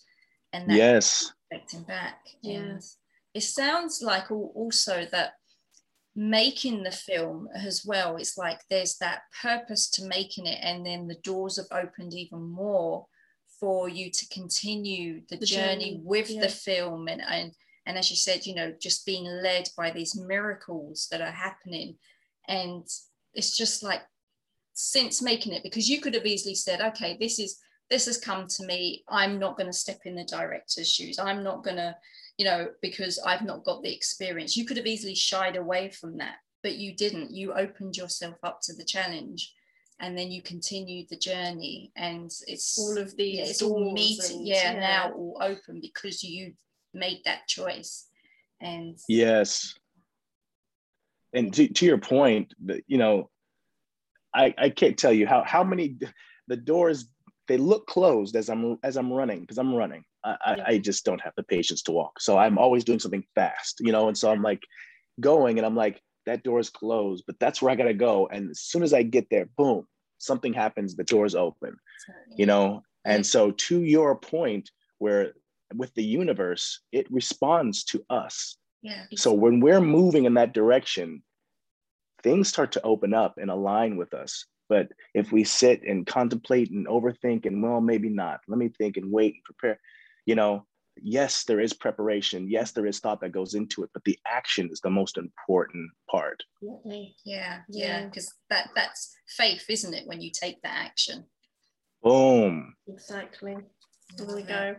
[0.52, 1.32] and that yes.
[1.50, 2.18] reflecting back.
[2.42, 2.98] Yes
[3.34, 5.32] it sounds like also that
[6.14, 11.08] making the film as well it's like there's that purpose to making it and then
[11.08, 13.06] the doors have opened even more
[13.62, 16.40] for you to continue the, the journey, journey, with yeah.
[16.40, 17.06] the film.
[17.06, 17.52] And, and
[17.86, 21.96] and as you said you know just being led by these miracles that are happening.
[22.48, 22.84] And
[23.34, 24.02] it's just like
[24.72, 28.48] since making it because you could have easily said okay this is this has come
[28.48, 29.04] to me.
[29.08, 31.20] I'm not going to step in the director's shoes.
[31.20, 31.94] I'm not going to
[32.42, 34.56] you know, because I've not got the experience.
[34.56, 37.30] You could have easily shied away from that, but you didn't.
[37.30, 39.54] You opened yourself up to the challenge
[40.00, 44.44] and then you continued the journey and it's all of these yeah, it's all meeting
[44.44, 46.54] yeah, yeah, now all open because you
[46.92, 48.08] made that choice
[48.60, 49.74] and yes
[51.32, 52.52] and to, to your point
[52.88, 53.30] you know
[54.34, 55.98] I, I can't tell you how how many
[56.48, 57.06] the doors
[57.48, 60.04] they look closed as I'm as I'm running because I'm running.
[60.24, 62.20] I, I, I just don't have the patience to walk.
[62.20, 64.08] So I'm always doing something fast, you know.
[64.08, 64.62] And so I'm like
[65.20, 68.28] going, and I'm like, that door is closed, but that's where I gotta go.
[68.28, 69.86] And as soon as I get there, boom,
[70.18, 70.94] something happens.
[70.94, 71.76] The door's open,
[72.36, 72.82] you know.
[73.04, 75.32] And so to your point, where
[75.74, 78.56] with the universe, it responds to us.
[78.82, 79.04] Yeah.
[79.16, 81.22] So when we're moving in that direction,
[82.22, 84.46] things start to open up and align with us.
[84.68, 88.96] But if we sit and contemplate and overthink and well, maybe not, let me think
[88.96, 89.80] and wait and prepare,
[90.26, 90.66] you know,
[91.00, 92.48] yes, there is preparation.
[92.48, 95.90] Yes, there is thought that goes into it, but the action is the most important
[96.10, 96.42] part.
[96.62, 97.12] Mm-hmm.
[97.24, 100.06] Yeah, yeah, because that that's faith, isn't it?
[100.06, 101.24] When you take that action.
[102.02, 102.74] Boom.
[102.88, 103.52] Exactly.
[103.52, 104.26] Mm-hmm.
[104.26, 104.76] There we go.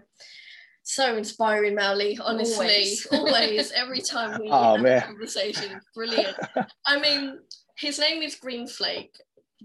[0.84, 2.19] So inspiring, Mauli.
[2.21, 6.36] Honestly, always, always every time we Oh, have a conversation, brilliant.
[6.86, 7.39] I mean,
[7.77, 9.15] his name is Green Flake.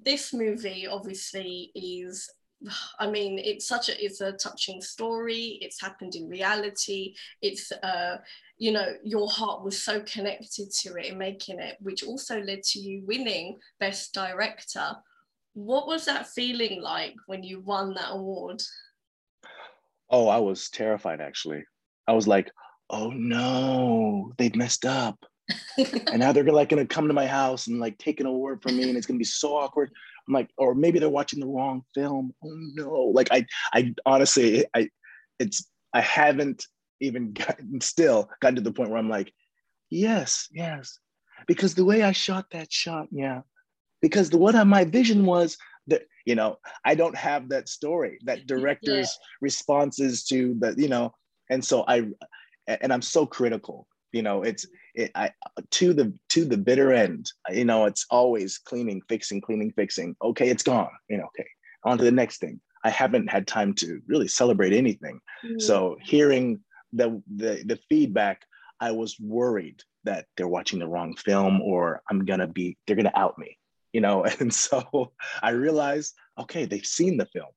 [0.05, 2.31] This movie obviously is.
[2.99, 5.59] I mean, it's such a it's a touching story.
[5.61, 7.14] It's happened in reality.
[7.42, 8.18] It's uh,
[8.59, 12.62] you know, your heart was so connected to it in making it, which also led
[12.64, 14.97] to you winning Best Director.
[15.55, 18.62] What was that feeling like when you won that award?
[20.11, 21.64] Oh, I was terrified actually.
[22.07, 22.51] I was like,
[22.90, 25.18] oh no, they've messed up.
[25.79, 28.77] and now they're like gonna come to my house and like take an award from
[28.77, 29.90] me and it's gonna be so awkward.
[30.29, 32.35] I'm like, or maybe they're watching the wrong film.
[32.45, 32.93] Oh no.
[33.14, 34.91] Like I I honestly I
[35.38, 36.64] it's I haven't
[37.01, 39.33] even gotten still gotten to the point where I'm like,
[39.91, 40.99] yes, yes.
[41.47, 43.43] Because the way I shot that shot, yeah.
[44.03, 48.19] Because the what I, my vision was that, you know, I don't have that story,
[48.25, 51.14] that director's responses to the, you know,
[51.51, 52.07] and so I
[52.67, 53.87] and I'm so critical.
[54.12, 55.31] You know, it's it, I
[55.71, 57.31] to the to the bitter end.
[57.51, 60.16] You know, it's always cleaning, fixing, cleaning, fixing.
[60.23, 60.90] Okay, it's gone.
[61.09, 61.49] You know, okay,
[61.85, 62.61] on to the next thing.
[62.85, 65.21] I haven't had time to really celebrate anything.
[65.44, 65.61] Mm.
[65.61, 66.61] So hearing
[66.92, 68.42] the the the feedback,
[68.81, 73.12] I was worried that they're watching the wrong film or I'm gonna be they're gonna
[73.14, 73.59] out me.
[73.92, 77.51] You know, and so I realized, okay, they've seen the film.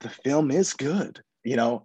[0.00, 1.22] The film is good.
[1.42, 1.84] You know,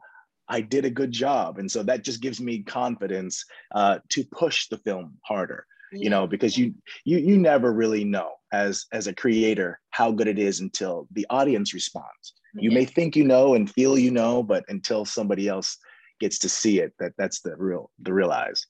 [0.51, 1.57] I did a good job.
[1.59, 6.27] And so that just gives me confidence uh, to push the film harder, you know,
[6.27, 10.59] because you you you never really know as as a creator how good it is
[10.59, 12.33] until the audience responds.
[12.53, 15.77] You may think you know and feel you know, but until somebody else
[16.19, 18.67] gets to see it, that that's the real the real eyes.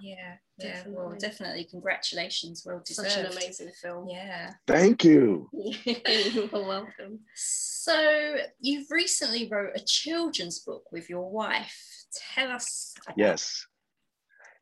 [0.00, 0.82] Yeah, yeah.
[0.86, 1.18] Well, Definitely.
[1.18, 1.64] definitely.
[1.70, 2.64] Congratulations.
[2.66, 3.10] Well deserved.
[3.10, 4.08] Such an amazing film.
[4.08, 4.52] Yeah.
[4.66, 5.48] Thank you.
[5.52, 7.20] You're welcome.
[7.34, 11.76] So you've recently wrote a children's book with your wife.
[12.34, 12.94] Tell us.
[13.06, 13.66] About Yes.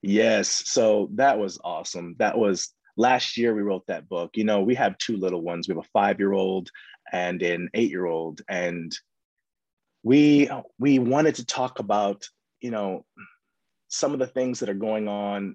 [0.02, 0.48] Yes.
[0.48, 2.14] So that was awesome.
[2.18, 4.30] That was last year we wrote that book.
[4.34, 5.66] You know, we have two little ones.
[5.68, 6.68] We have a five year old
[7.10, 8.42] and an eight year old.
[8.48, 8.92] And
[10.02, 12.24] we we wanted to talk about,
[12.60, 13.04] you know,
[13.92, 15.54] some of the things that are going on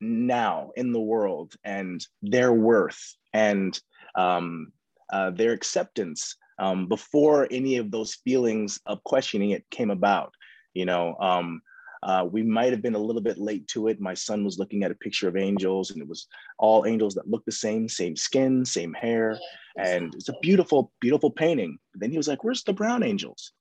[0.00, 3.80] now in the world and their worth and
[4.14, 4.72] um,
[5.12, 10.32] uh, their acceptance um, before any of those feelings of questioning it came about.
[10.72, 11.60] You know, um,
[12.04, 14.00] uh, we might have been a little bit late to it.
[14.00, 17.28] My son was looking at a picture of angels, and it was all angels that
[17.28, 19.36] looked the same, same skin, same hair,
[19.76, 21.76] and it's a beautiful, beautiful painting.
[21.92, 23.52] But Then he was like, "Where's the brown angels?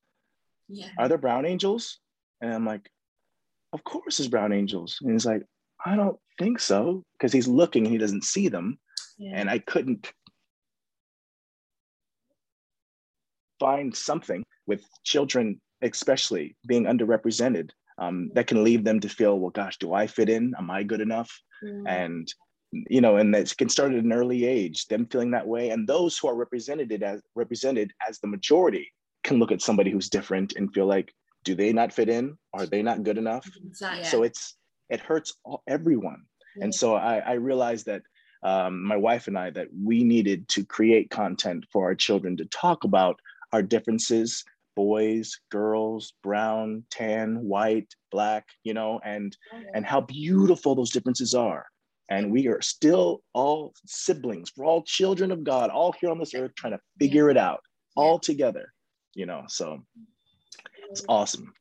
[0.70, 0.90] Yeah.
[1.00, 2.00] Are there brown angels?"
[2.42, 2.88] And I'm like,
[3.74, 5.44] "Of course, there's brown angels." And he's like,
[5.86, 8.80] "I don't think so," because he's looking and he doesn't see them,
[9.18, 9.34] Yeah.
[9.36, 10.12] and I couldn't
[13.60, 19.50] find something with children, especially being underrepresented, um, that can leave them to feel, well,
[19.50, 20.54] gosh, do I fit in?
[20.58, 21.32] Am I good enough?
[21.64, 21.88] Mm.
[21.88, 22.34] And
[22.90, 25.88] you know, and it can start at an early age, them feeling that way, and
[25.88, 28.92] those who are represented as represented as the majority
[29.24, 31.14] can look at somebody who's different and feel like,
[31.48, 32.38] do they not fit in?
[32.54, 33.50] Are they not good enough?
[33.80, 34.04] Yeah.
[34.04, 34.58] So it's
[34.90, 36.24] it hurts all, everyone.
[36.60, 38.02] And so I, I realized that
[38.44, 42.46] um, my wife and I that we needed to create content for our children to
[42.46, 43.18] talk about
[43.54, 44.44] our differences,
[44.76, 49.38] boys, girls, brown, tan, white, black, you know, and
[49.74, 51.66] and how beautiful those differences are.
[52.10, 54.52] And we are still all siblings.
[54.58, 57.62] We're all children of God, all here on this earth trying to figure it out
[57.96, 58.74] all together,
[59.16, 59.44] you know.
[59.48, 59.86] So
[60.90, 61.54] it's awesome.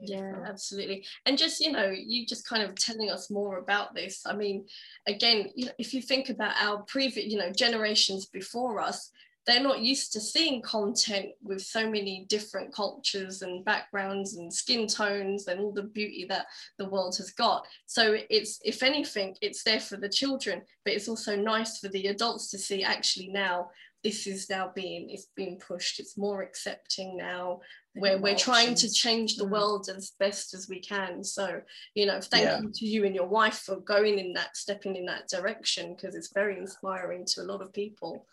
[0.00, 1.04] Yeah, absolutely.
[1.26, 4.22] And just, you know, you just kind of telling us more about this.
[4.26, 4.66] I mean,
[5.06, 9.10] again, you know, if you think about our previous, you know, generations before us,
[9.46, 14.86] they're not used to seeing content with so many different cultures and backgrounds and skin
[14.86, 16.46] tones and all the beauty that
[16.78, 17.66] the world has got.
[17.86, 22.06] So it's, if anything, it's there for the children, but it's also nice for the
[22.06, 23.70] adults to see actually now
[24.04, 27.60] this is now being it's being pushed it's more accepting now
[27.94, 29.50] where we're trying to change the mm.
[29.50, 31.60] world as best as we can so
[31.94, 32.60] you know thank yeah.
[32.60, 36.14] you to you and your wife for going in that stepping in that direction because
[36.14, 38.26] it's very inspiring to a lot of people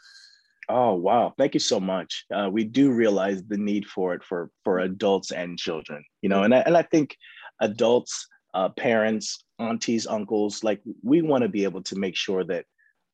[0.69, 4.49] oh wow thank you so much uh, we do realize the need for it for
[4.63, 7.15] for adults and children you know and I, and I think
[7.61, 12.65] adults uh, parents aunties uncles like we want to be able to make sure that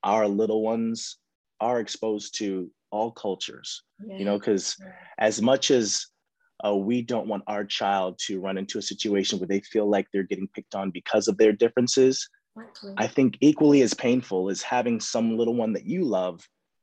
[0.04, 1.18] our little ones
[1.60, 4.18] are exposed to all cultures yeah.
[4.18, 4.78] you know because
[5.18, 6.08] as much as
[6.66, 10.08] uh, we don't want our child to run into a situation where they feel like
[10.12, 12.28] they're getting picked on because of their differences.
[12.58, 12.94] Exactly.
[12.96, 16.40] i think equally as painful is having some little one that you love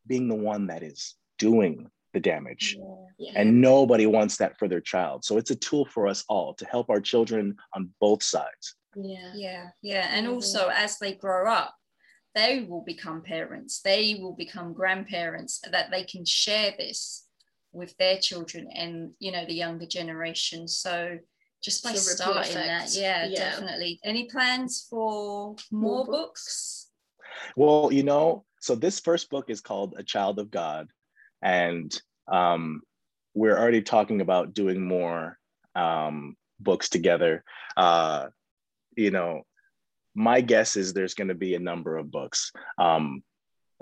[0.06, 2.76] being the one that is doing the damage.
[3.18, 3.32] Yeah.
[3.36, 5.24] and nobody wants that for their child.
[5.24, 8.76] So it's a tool for us all to help our children on both sides.
[8.94, 9.32] Yeah.
[9.34, 9.68] Yeah.
[9.80, 10.08] Yeah.
[10.10, 11.74] And also as they grow up
[12.34, 17.26] they will become parents, they will become grandparents, that they can share this
[17.72, 20.68] with their children and you know the younger generation.
[20.68, 21.18] So
[21.62, 24.00] just by starting that, yeah, yeah, definitely.
[24.04, 26.88] Any plans for more, more books?
[27.56, 30.88] Well, you know, so this first book is called A Child of God,
[31.40, 31.92] and
[32.30, 32.82] um,
[33.34, 35.38] we're already talking about doing more
[35.74, 37.44] um, books together.
[37.76, 38.26] Uh,
[38.96, 39.42] you know,
[40.14, 42.52] my guess is there's going to be a number of books.
[42.78, 43.22] Um,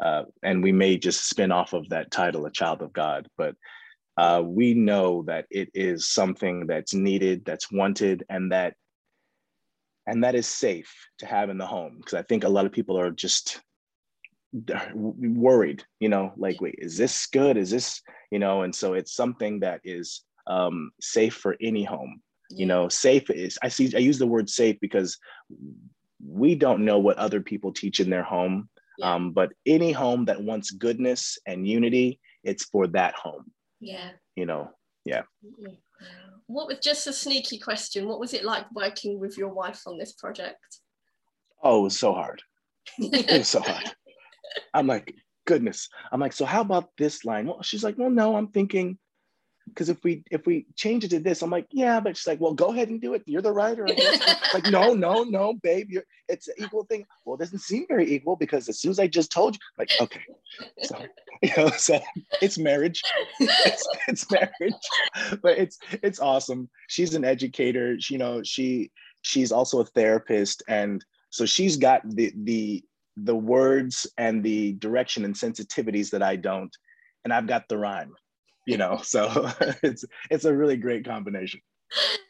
[0.00, 3.29] uh, and we may just spin off of that title, A Child of God.
[3.37, 3.55] But
[4.16, 8.74] uh, we know that it is something that's needed, that's wanted, and that
[10.06, 11.96] and that is safe to have in the home.
[11.98, 13.60] Because I think a lot of people are just
[14.94, 17.56] worried, you know, like, wait, is this good?
[17.56, 18.62] Is this, you know?
[18.62, 22.20] And so it's something that is um, safe for any home.
[22.50, 25.18] You know, safe is I see I use the word safe because
[26.26, 28.68] we don't know what other people teach in their home.
[29.02, 33.50] Um, but any home that wants goodness and unity, it's for that home.
[33.80, 34.10] Yeah.
[34.36, 34.70] You know,
[35.04, 35.22] yeah.
[36.46, 38.08] What was just a sneaky question?
[38.08, 40.58] What was it like working with your wife on this project?
[41.62, 42.42] Oh, it was so hard.
[42.98, 43.90] it was so hard.
[44.74, 45.14] I'm like,
[45.46, 45.88] goodness.
[46.10, 47.46] I'm like, so how about this line?
[47.46, 48.98] Well, she's like, well, no, I'm thinking
[49.68, 52.40] because if we if we change it to this, I'm like, yeah, but she's like,
[52.40, 53.22] well, go ahead and do it.
[53.26, 53.86] You're the writer.
[54.54, 57.06] like, no, no, no, babe, you're it's an equal thing.
[57.24, 59.90] Well, it doesn't seem very equal because as soon as I just told you, like,
[60.00, 60.20] okay,
[60.82, 60.96] so
[61.42, 62.00] you know, so
[62.40, 63.02] it's marriage,
[63.38, 64.74] it's, it's marriage,
[65.42, 66.68] but it's it's awesome.
[66.88, 67.98] She's an educator.
[68.00, 68.90] She, you know, she
[69.22, 72.84] she's also a therapist, and so she's got the the
[73.16, 76.74] the words and the direction and sensitivities that I don't,
[77.24, 78.14] and I've got the rhyme
[78.66, 79.50] you know so
[79.82, 81.60] it's it's a really great combination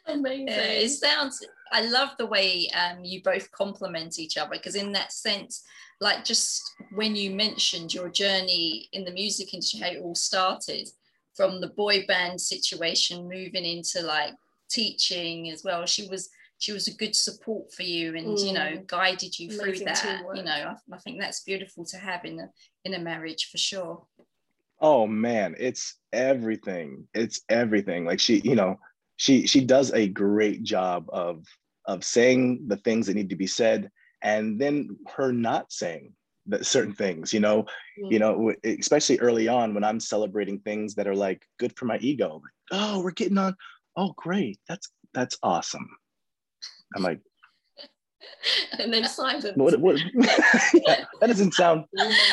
[0.07, 4.91] amazing it sounds i love the way um, you both complement each other because in
[4.91, 5.63] that sense
[5.99, 6.63] like just
[6.95, 10.89] when you mentioned your journey in the music industry how it all started
[11.35, 14.33] from the boy band situation moving into like
[14.69, 18.45] teaching as well she was she was a good support for you and mm.
[18.45, 18.87] you know mm.
[18.87, 20.37] guided you Amazing through that teamwork.
[20.37, 22.49] you know I, I think that's beautiful to have in a
[22.83, 24.05] in a marriage for sure
[24.81, 28.77] oh man it's everything it's everything like she you know
[29.17, 31.45] she she does a great job of
[31.85, 33.89] of saying the things that need to be said
[34.23, 36.11] and then her not saying
[36.47, 38.11] that certain things you know mm-hmm.
[38.11, 41.97] you know especially early on when i'm celebrating things that are like good for my
[41.99, 43.55] ego like, oh we're getting on
[43.95, 45.87] oh great that's that's awesome
[46.95, 47.19] i'm like
[48.79, 49.45] and then silence.
[49.55, 51.85] What, what, that doesn't sound.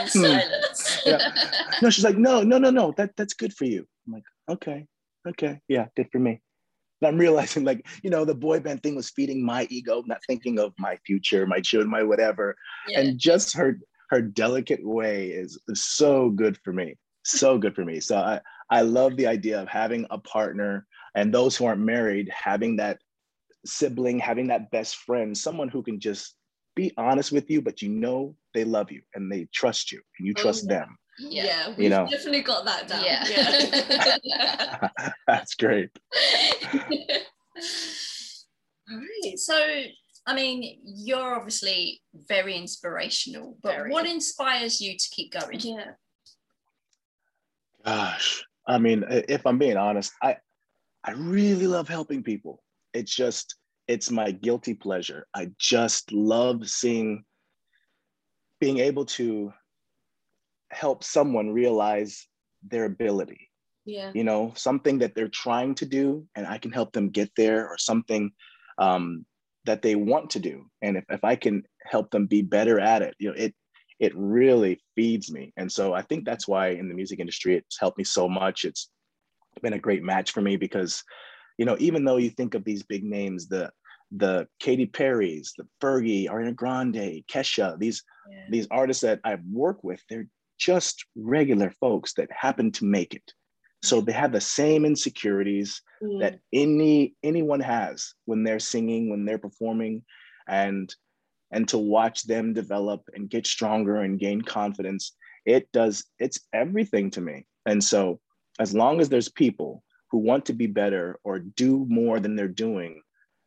[0.06, 0.97] Silence.
[1.11, 1.33] Yeah.
[1.83, 2.92] No, she's like, no, no, no, no.
[2.97, 3.87] That that's good for you.
[4.07, 4.87] I'm like, okay,
[5.29, 6.40] okay, yeah, good for me.
[7.01, 10.21] And I'm realizing, like, you know, the boy band thing was feeding my ego, not
[10.27, 12.57] thinking of my future, my children, my whatever.
[12.88, 13.01] Yeah.
[13.01, 13.79] And just her
[14.11, 16.97] her delicate way is, is so good for me.
[17.25, 18.01] So good for me.
[18.01, 18.40] So I
[18.71, 22.99] I love the idea of having a partner and those who aren't married having that
[23.64, 26.37] sibling, having that best friend, someone who can just
[26.75, 30.27] be honest with you, but you know they love you and they trust you and
[30.27, 30.79] you trust oh, yeah.
[30.79, 30.99] them.
[31.21, 33.05] Yeah, yeah you know, definitely got that down.
[33.05, 33.25] Yeah,
[34.23, 34.88] yeah.
[35.27, 35.90] that's great.
[38.90, 39.83] All right, so
[40.27, 43.91] I mean, you're obviously very inspirational, but very.
[43.91, 45.59] what inspires you to keep going?
[45.61, 45.91] Yeah.
[47.85, 50.37] Gosh, I mean, if I'm being honest, I
[51.05, 52.62] I really love helping people
[52.95, 53.55] it's just
[53.87, 55.26] it's my guilty pleasure.
[55.35, 57.24] I just love seeing
[58.61, 59.52] being able to
[60.70, 62.26] help someone realize
[62.62, 63.50] their ability.
[63.84, 64.12] Yeah.
[64.14, 67.68] You know, something that they're trying to do and I can help them get there
[67.68, 68.32] or something
[68.76, 69.24] um,
[69.64, 70.66] that they want to do.
[70.82, 73.54] And if, if I can help them be better at it, you know, it
[73.98, 75.52] it really feeds me.
[75.56, 78.64] And so I think that's why in the music industry, it's helped me so much.
[78.64, 78.90] It's
[79.61, 81.02] been a great match for me because,
[81.59, 83.72] you know, even though you think of these big names, the
[84.11, 88.46] the Katy Perry's, the Fergie, Ariana Grande, Kesha, these yeah.
[88.50, 90.28] these artists that I've worked with, they're
[90.59, 93.32] just regular folks that happen to make it.
[93.82, 96.20] So they have the same insecurities mm.
[96.20, 100.02] that any anyone has when they're singing, when they're performing,
[100.48, 100.94] and
[101.50, 107.11] and to watch them develop and get stronger and gain confidence, it does it's everything
[107.12, 107.46] to me.
[107.66, 108.20] And so
[108.59, 112.48] as long as there's people who want to be better or do more than they're
[112.48, 113.02] doing,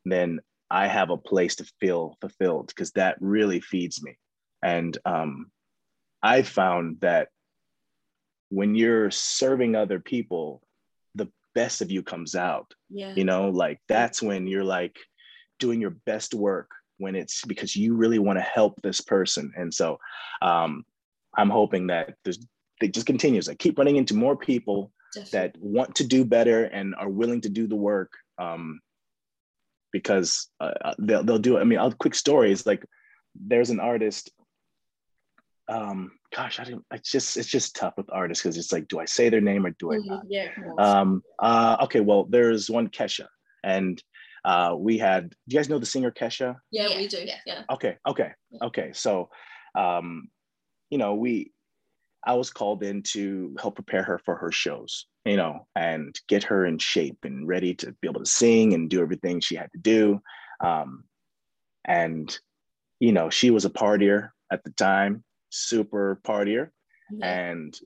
[0.06, 0.40] then
[0.72, 4.18] I have a place to feel fulfilled because that really feeds me.
[4.64, 5.52] And um,
[6.24, 7.28] I found that
[8.50, 10.62] when you're serving other people,
[11.16, 12.74] the best of you comes out.
[12.90, 13.14] Yeah.
[13.16, 14.98] You know, like that's when you're like
[15.60, 19.52] doing your best work when it's because you really want to help this person.
[19.58, 19.98] And so
[20.42, 20.86] um,
[21.38, 22.40] I'm hoping that this
[22.82, 23.50] it just continues.
[23.50, 25.40] I keep running into more people Definitely.
[25.40, 28.14] that want to do better and are willing to do the work.
[28.38, 28.80] Um,
[29.92, 31.62] because uh, uh, they'll, they'll do it.
[31.62, 32.86] I mean, I'll quick stories like
[33.36, 34.32] there's an artist.
[35.68, 36.86] Um, gosh, I didn't.
[36.92, 39.66] It's just it's just tough with artists because it's like, do I say their name
[39.66, 40.10] or do I mm-hmm.
[40.10, 40.24] not?
[40.28, 40.50] Yeah.
[40.78, 41.24] Um.
[41.40, 41.78] Uh.
[41.84, 42.00] Okay.
[42.00, 43.28] Well, there's one Kesha,
[43.64, 44.02] and
[44.44, 45.30] uh, we had.
[45.30, 46.58] Do you guys know the singer Kesha?
[46.72, 47.20] Yeah, yeah we do.
[47.24, 47.38] Yeah.
[47.46, 47.64] yeah.
[47.70, 47.98] Okay.
[48.08, 48.32] Okay.
[48.62, 48.92] Okay.
[48.94, 49.30] So,
[49.78, 50.30] um,
[50.90, 51.52] you know, we
[52.26, 56.44] I was called in to help prepare her for her shows, you know, and get
[56.44, 59.72] her in shape and ready to be able to sing and do everything she had
[59.72, 60.22] to do.
[60.64, 61.06] Um,
[61.84, 62.38] and,
[63.00, 66.70] you know, she was a partier at the time, super partier.
[67.22, 67.78] And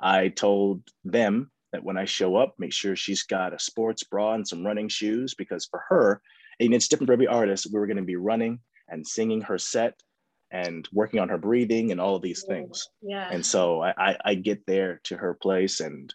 [0.00, 4.34] I told them that when I show up, make sure she's got a sports bra
[4.34, 6.22] and some running shoes because for her,
[6.60, 9.58] and it's different for every artist, we were going to be running and singing her
[9.58, 10.00] set
[10.54, 12.88] and working on her breathing and all of these things.
[13.02, 13.28] Yeah.
[13.28, 16.14] And so I, I, I get there to her place and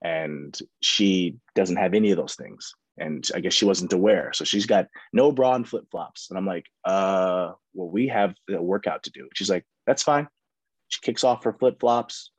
[0.00, 2.72] and she doesn't have any of those things.
[2.96, 4.32] And I guess she wasn't aware.
[4.32, 6.30] So she's got no bra and flip flops.
[6.30, 9.28] And I'm like, uh, well, we have a workout to do.
[9.34, 10.28] She's like, that's fine.
[10.86, 12.30] She kicks off her flip flops,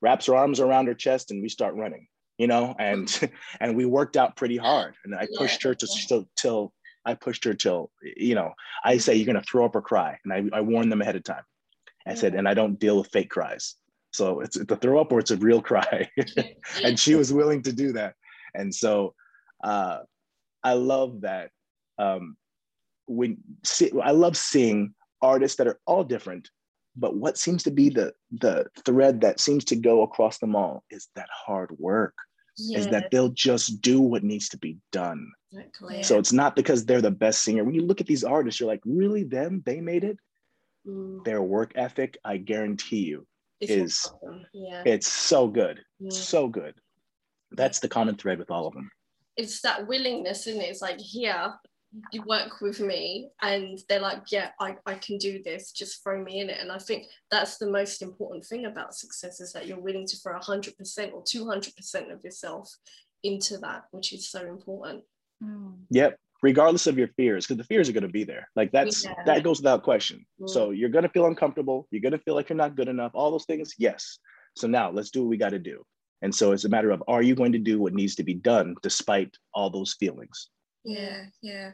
[0.00, 2.06] wraps her arms around her chest, and we start running,
[2.38, 3.30] you know, and
[3.60, 4.94] and we worked out pretty hard.
[5.04, 5.68] And I pushed yeah.
[5.68, 6.72] her to still till
[7.08, 8.52] I pushed her till, you know,
[8.84, 10.18] I say you're gonna throw up or cry.
[10.24, 11.42] And I, I warned them ahead of time.
[12.06, 13.76] I said, and I don't deal with fake cries.
[14.12, 16.10] So it's, it's a throw up or it's a real cry.
[16.84, 18.14] and she was willing to do that.
[18.54, 19.14] And so
[19.64, 20.00] uh,
[20.62, 21.50] I love that.
[21.98, 22.36] Um,
[23.06, 26.50] when see, I love seeing artists that are all different,
[26.94, 30.84] but what seems to be the the thread that seems to go across them all
[30.90, 32.14] is that hard work
[32.58, 32.78] yeah.
[32.78, 35.30] is that they'll just do what needs to be done.
[35.52, 36.02] Exactly.
[36.02, 37.64] So it's not because they're the best singer.
[37.64, 39.62] When you look at these artists, you're like, really, them?
[39.64, 40.18] They made it?
[40.86, 41.24] Mm.
[41.24, 43.26] Their work ethic, I guarantee you,
[43.60, 44.46] it's is awesome.
[44.52, 44.82] yeah.
[44.84, 45.80] it's so good.
[45.98, 46.10] Yeah.
[46.10, 46.74] So good.
[47.52, 48.90] That's the common thread with all of them.
[49.36, 50.70] It's that willingness, isn't it?
[50.70, 51.54] It's like, here,
[52.12, 56.22] you work with me and they're like yeah I, I can do this just throw
[56.22, 56.58] me in it.
[56.60, 60.16] And i think that's the most important thing about success is that you're willing to
[60.16, 62.70] throw 100% or 200% of yourself
[63.22, 65.02] into that which is so important.
[65.42, 65.76] Mm.
[65.90, 66.18] yep.
[66.40, 68.48] Regardless of your fears because the fears are going to be there.
[68.54, 69.14] Like that's yeah.
[69.26, 70.24] that goes without question.
[70.40, 70.48] Mm.
[70.48, 71.88] so you're going to feel uncomfortable.
[71.90, 73.12] You're going to feel like you're not good enough.
[73.14, 74.18] All those things yes.
[74.56, 75.84] So now let's do what we got to do.
[76.20, 78.34] And so it's a matter of are you going to do what needs to be
[78.34, 80.50] done despite all those feelings
[80.88, 81.72] yeah, yeah.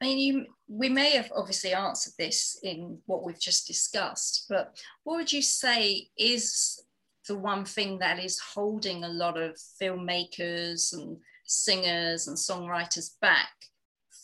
[0.00, 4.78] I mean, you we may have obviously answered this in what we've just discussed, but
[5.04, 6.82] what would you say is
[7.28, 13.50] the one thing that is holding a lot of filmmakers and singers and songwriters back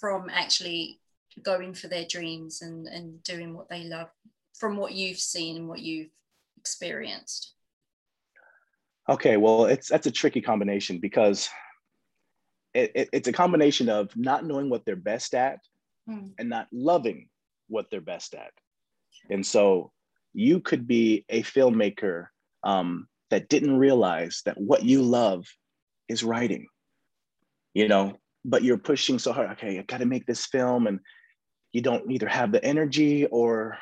[0.00, 1.00] from actually
[1.42, 4.08] going for their dreams and, and doing what they love
[4.54, 6.10] from what you've seen and what you've
[6.56, 7.54] experienced?
[9.08, 11.48] Okay, well, it's that's a tricky combination because
[12.74, 15.60] it, it, it's a combination of not knowing what they're best at
[16.08, 16.30] mm.
[16.38, 17.28] and not loving
[17.68, 18.52] what they're best at.
[19.30, 19.92] And so
[20.32, 22.28] you could be a filmmaker
[22.62, 25.46] um, that didn't realize that what you love
[26.08, 26.66] is writing,
[27.74, 29.50] you know, but you're pushing so hard.
[29.52, 31.00] Okay, I got to make this film, and
[31.72, 33.78] you don't either have the energy or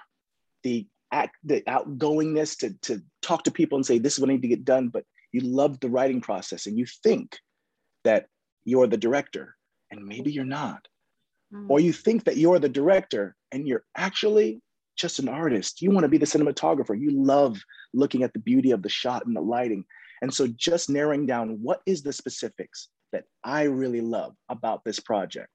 [0.62, 4.34] the act, the outgoingness to to talk to people and say this is what I
[4.34, 4.88] need to get done.
[4.88, 7.38] But you love the writing process, and you think
[8.04, 8.26] that
[8.66, 9.56] you're the director
[9.90, 10.86] and maybe you're not.
[11.54, 11.70] Mm.
[11.70, 14.60] Or you think that you're the director and you're actually
[14.96, 15.80] just an artist.
[15.80, 16.98] You want to be the cinematographer.
[16.98, 17.58] You love
[17.94, 19.84] looking at the beauty of the shot and the lighting.
[20.20, 24.98] And so just narrowing down what is the specifics that I really love about this
[24.98, 25.52] project.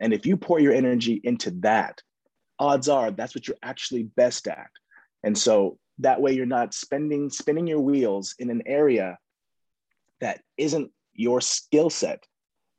[0.00, 2.00] And if you pour your energy into that,
[2.58, 4.70] odds are that's what you're actually best at.
[5.22, 9.18] And so that way you're not spending spinning your wheels in an area
[10.20, 12.26] that isn't your skill set,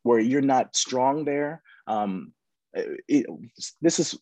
[0.03, 1.61] where you're not strong there.
[1.87, 2.33] Um,
[2.73, 3.25] it,
[3.81, 4.17] this is,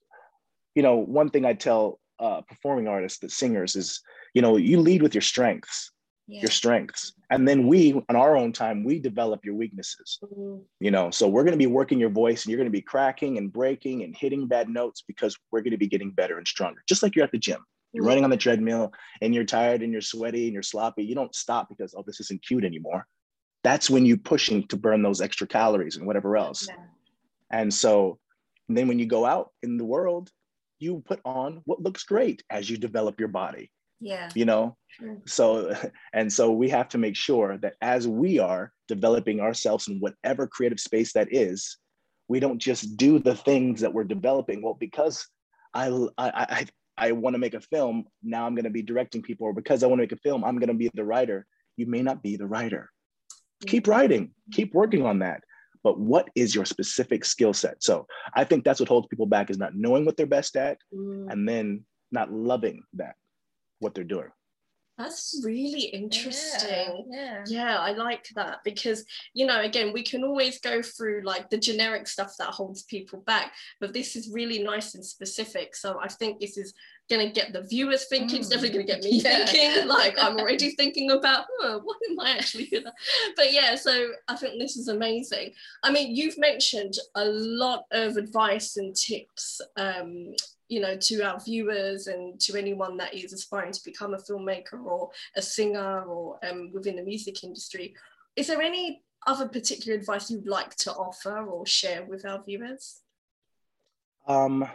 [0.76, 4.02] you know, one thing I tell uh, performing artists, the singers, is
[4.34, 5.92] you know you lead with your strengths
[6.28, 6.42] yeah.
[6.42, 10.62] your strengths and then we on our own time we develop your weaknesses mm-hmm.
[10.80, 12.82] you know so we're going to be working your voice and you're going to be
[12.82, 16.48] cracking and breaking and hitting bad notes because we're going to be getting better and
[16.48, 17.60] stronger just like you're at the gym
[17.92, 18.10] you're mm-hmm.
[18.10, 18.92] running on the treadmill
[19.22, 22.20] and you're tired and you're sweaty and you're sloppy you don't stop because oh this
[22.20, 23.06] isn't cute anymore
[23.64, 26.68] that's when you're pushing to burn those extra calories and whatever else.
[26.68, 26.76] Yeah.
[27.52, 28.20] and so
[28.68, 30.32] and then when you go out in the world
[30.80, 34.30] you put on what looks great as you develop your body yeah.
[34.34, 34.76] you know?
[35.26, 35.76] So
[36.14, 40.48] and so we have to make sure that as we are developing ourselves in whatever
[40.48, 41.78] creative space that is
[42.28, 44.62] we don't just do the things that we're developing.
[44.62, 45.28] Well because
[45.74, 45.88] i
[46.18, 46.66] i i,
[46.98, 49.84] I want to make a film now i'm going to be directing people or because
[49.84, 51.46] i want to make a film i'm going to be the writer.
[51.78, 52.90] You may not be the writer
[53.68, 55.42] keep writing keep working on that
[55.84, 58.06] but what is your specific skill set so
[58.36, 61.32] i think that's what holds people back is not knowing what they're best at mm.
[61.32, 63.16] and then not loving that
[63.82, 64.30] what they're doing.
[64.98, 67.08] That's really interesting.
[67.10, 67.74] Yeah, yeah.
[67.74, 69.04] yeah, I like that because,
[69.34, 73.24] you know, again, we can always go through like the generic stuff that holds people
[73.26, 75.76] back, but this is really nice and specific.
[75.76, 76.74] So I think this is
[77.12, 78.40] going to get the viewers thinking, mm.
[78.40, 79.46] it's definitely going to get me yeah.
[79.46, 79.88] thinking.
[79.92, 82.94] Like, I'm already thinking about, oh, what am I actually going to?
[83.36, 85.52] But yeah, so I think this is amazing.
[85.84, 90.34] I mean, you've mentioned a lot of advice and tips um,
[90.70, 94.82] you know to our viewers and to anyone that is aspiring to become a filmmaker
[94.82, 97.94] or a singer or um, within the music industry
[98.38, 103.02] is there any other particular advice you'd like to offer or share with our viewers
[104.28, 104.66] um,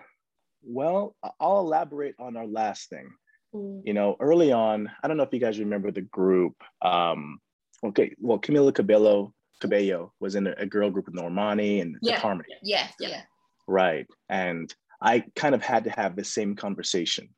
[0.67, 3.09] well i'll elaborate on our last thing
[3.55, 3.81] mm.
[3.85, 7.39] you know early on i don't know if you guys remember the group um,
[7.85, 12.19] okay well camila cabello cabello was in a, a girl group with normani and yeah.
[12.19, 13.23] harmony yeah yeah
[13.67, 17.29] right and I kind of had to have the same conversation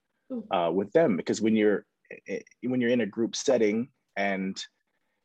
[0.51, 1.85] uh, with them because when you're
[2.63, 4.57] when you're in a group setting and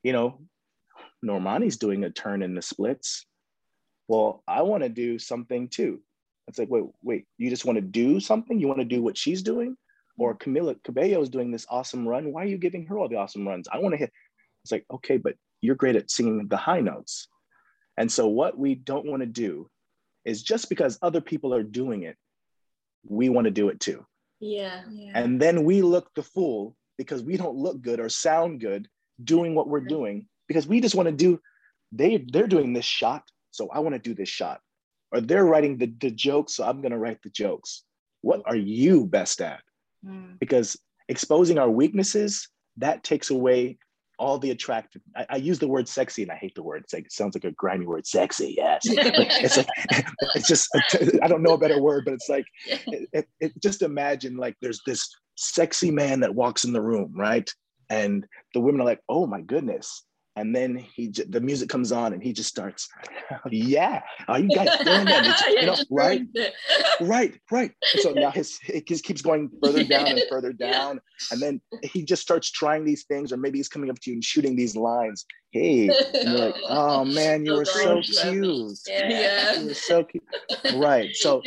[0.03, 0.39] you know
[1.25, 3.25] Normani's doing a turn in the splits,
[4.07, 6.01] well, I want to do something too.
[6.47, 8.59] It's like, wait, wait, you just want to do something?
[8.59, 9.75] You want to do what she's doing?
[10.17, 10.51] Or mm-hmm.
[10.55, 12.31] Camila Cabello is doing this awesome run.
[12.31, 13.67] Why are you giving her all the awesome runs?
[13.71, 14.11] I want to hit.
[14.63, 17.27] It's like, okay, but you're great at singing the high notes.
[17.97, 19.69] And so what we don't want to do
[20.25, 22.17] is just because other people are doing it,
[23.07, 24.05] we want to do it too.
[24.39, 24.83] Yeah.
[24.89, 25.11] yeah.
[25.15, 28.87] And then we look the fool because we don't look good or sound good
[29.23, 31.39] doing what we're doing because we just want to do
[31.91, 34.59] they they're doing this shot so i want to do this shot
[35.13, 37.83] or they're writing the, the jokes so i'm going to write the jokes
[38.21, 39.61] what are you best at
[40.05, 40.37] mm.
[40.39, 40.77] because
[41.09, 43.77] exposing our weaknesses that takes away
[44.19, 45.01] all the attractive.
[45.15, 46.83] I, I, use the word sexy, and I hate the word.
[46.83, 48.55] It's like it sounds like a grimy word, sexy.
[48.57, 49.67] Yes, it's like
[50.35, 50.69] it's just
[51.21, 54.55] I don't know a better word, but it's like it, it, it, just imagine like
[54.61, 57.49] there's this sexy man that walks in the room, right?
[57.89, 60.05] And the women are like, oh my goodness,
[60.35, 62.89] and then he the music comes on and he just starts
[63.51, 65.45] yeah are you guys doing that?
[65.49, 66.21] You know, right?
[67.01, 67.71] right right.
[67.93, 70.95] And so now his it just keeps going further down and further down.
[70.95, 71.27] Yeah.
[71.31, 74.15] and then he just starts trying these things or maybe he's coming up to you
[74.15, 75.25] and shooting these lines.
[75.51, 78.79] Hey and you're like oh man you were so cute.
[78.87, 79.59] Yeah.
[79.59, 80.23] You were so cute
[80.75, 81.15] right.
[81.15, 81.41] So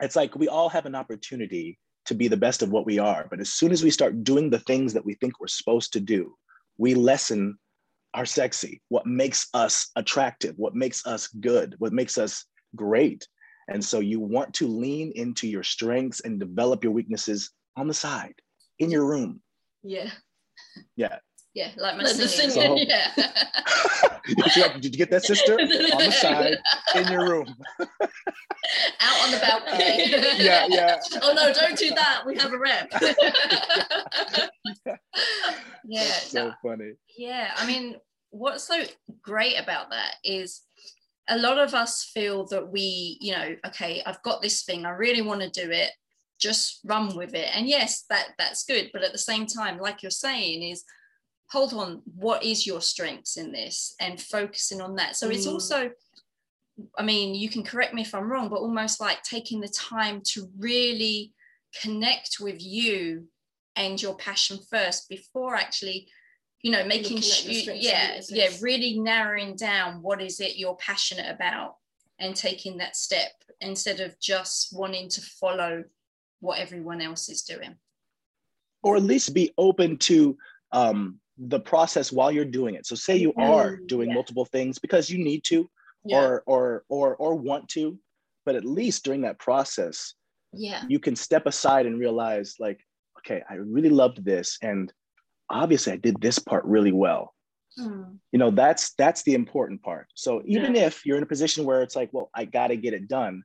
[0.00, 3.26] it's like we all have an opportunity to be the best of what we are.
[3.28, 6.00] But as soon as we start doing the things that we think we're supposed to
[6.00, 6.34] do
[6.78, 7.58] we lessen
[8.16, 13.28] are sexy, what makes us attractive, what makes us good, what makes us great.
[13.68, 17.94] And so you want to lean into your strengths and develop your weaknesses on the
[17.94, 18.34] side
[18.78, 19.42] in your room.
[19.82, 20.10] Yeah.
[20.96, 21.18] Yeah.
[21.56, 22.50] Yeah, like my like singing.
[22.50, 23.12] So, yeah.
[24.78, 25.54] did you get that, sister?
[25.58, 26.58] On the side
[26.94, 27.56] in your room.
[29.00, 30.10] Out on the balcony.
[30.36, 30.98] yeah, yeah.
[31.22, 32.24] Oh no, don't do that.
[32.26, 32.92] We have a rep.
[35.86, 36.04] yeah.
[36.04, 36.92] That's so no, funny.
[37.16, 37.96] Yeah, I mean,
[38.28, 38.82] what's so
[39.22, 40.60] great about that is
[41.26, 44.90] a lot of us feel that we, you know, okay, I've got this thing, I
[44.90, 45.90] really want to do it,
[46.38, 47.48] just run with it.
[47.54, 50.84] And yes, that that's good, but at the same time, like you're saying, is
[51.50, 55.16] hold on, what is your strengths in this and focusing on that.
[55.16, 55.34] So mm.
[55.34, 55.90] it's also
[56.98, 60.20] I mean, you can correct me if I'm wrong, but almost like taking the time
[60.32, 61.32] to really
[61.80, 63.28] connect with you
[63.76, 66.08] and your passion first before actually
[66.62, 71.76] you know making sure yeah yeah really narrowing down what is it you're passionate about
[72.18, 73.30] and taking that step
[73.60, 75.84] instead of just wanting to follow
[76.40, 77.76] what everyone else is doing
[78.82, 80.36] or at least be open to
[80.72, 82.86] um, the process while you're doing it.
[82.86, 84.14] So say you are Mm, doing yeah.
[84.14, 85.68] multiple things because you need to
[86.04, 86.18] Yeah.
[86.18, 87.98] or or or or want to,
[88.44, 90.14] but at least during that process,
[90.52, 90.84] Yeah.
[90.88, 92.80] you can step aside and realize like,
[93.18, 94.92] okay, I really loved this and
[95.50, 97.34] obviously I did this part really well.
[97.78, 98.18] Mm.
[98.32, 100.06] You know, that's that's the important part.
[100.14, 102.94] So even if you're in a position where it's like, well, I got to get
[102.94, 103.42] it done,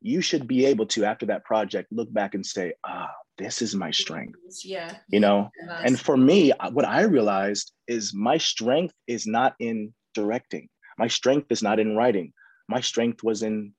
[0.00, 3.74] you should be able to after that project look back and say, ah, this is
[3.74, 4.96] my strength, Yeah.
[5.08, 5.50] you know?
[5.86, 10.68] And for me, what I realized is my strength is not in directing.
[10.98, 12.32] My strength is not in writing.
[12.68, 13.72] My strength was in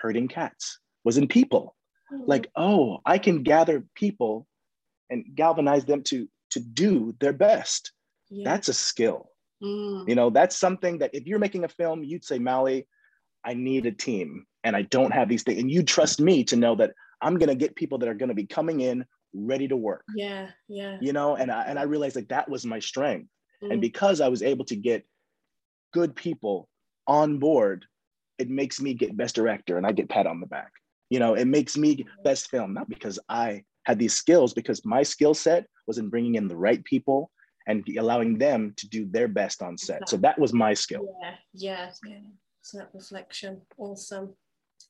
[0.00, 1.74] herding cats, was in people.
[2.26, 4.46] Like, oh, I can gather people
[5.10, 7.92] and galvanize them to to do their best.
[8.30, 8.44] yeah.
[8.50, 9.30] That's a skill.
[9.62, 10.08] Mm.
[10.08, 12.86] You know, that's something that if you're making a film, you'd say, Mauli,
[13.44, 15.60] I need a team and I don't have these things.
[15.60, 18.46] And you trust me to know that I'm gonna get people that are gonna be
[18.46, 19.04] coming in
[19.34, 20.04] ready to work.
[20.16, 20.48] yeah.
[20.68, 20.98] Yeah.
[21.00, 23.28] You know, and I and I realized like that was my strength.
[23.62, 23.72] Mm.
[23.72, 25.04] And because I was able to get
[25.92, 26.68] good people
[27.06, 27.86] on board,
[28.38, 30.72] it makes me get best director and I get pat on the back.
[31.10, 35.02] You know, it makes me best film, not because I had these skills, because my
[35.02, 37.30] skill set was in bringing in the right people
[37.66, 40.08] and allowing them to do their best on set.
[40.08, 41.06] So that was my skill.
[41.22, 41.34] Yeah.
[41.54, 41.90] Yeah.
[42.06, 42.20] Yeah.
[42.62, 43.62] So that reflection.
[43.78, 44.34] Awesome.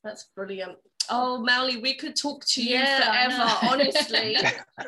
[0.03, 0.77] That's brilliant.
[1.09, 4.35] Oh, Mauli, we could talk to you Yeah, forever, honestly.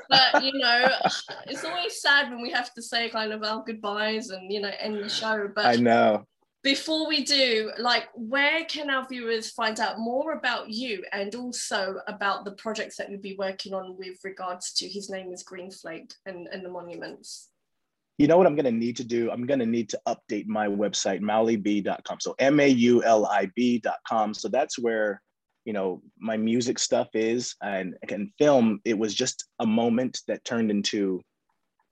[0.10, 0.88] but you know,
[1.48, 4.72] it's always sad when we have to say kind of our goodbyes and you know
[4.80, 5.50] end the show.
[5.54, 6.26] But I know.
[6.64, 11.96] before we do, like, where can our viewers find out more about you and also
[12.08, 15.72] about the projects that you'll be working on with regards to his name is Green
[15.72, 17.48] Flake and, and the monuments?
[18.18, 19.32] You know what I'm gonna need to do?
[19.32, 22.20] I'm gonna need to update my website, maulib.com.
[22.20, 24.34] So M-A-U-L-I-B.com.
[24.36, 25.22] So that's where
[25.66, 30.44] you know my music stuff is and and film it was just a moment that
[30.44, 31.22] turned into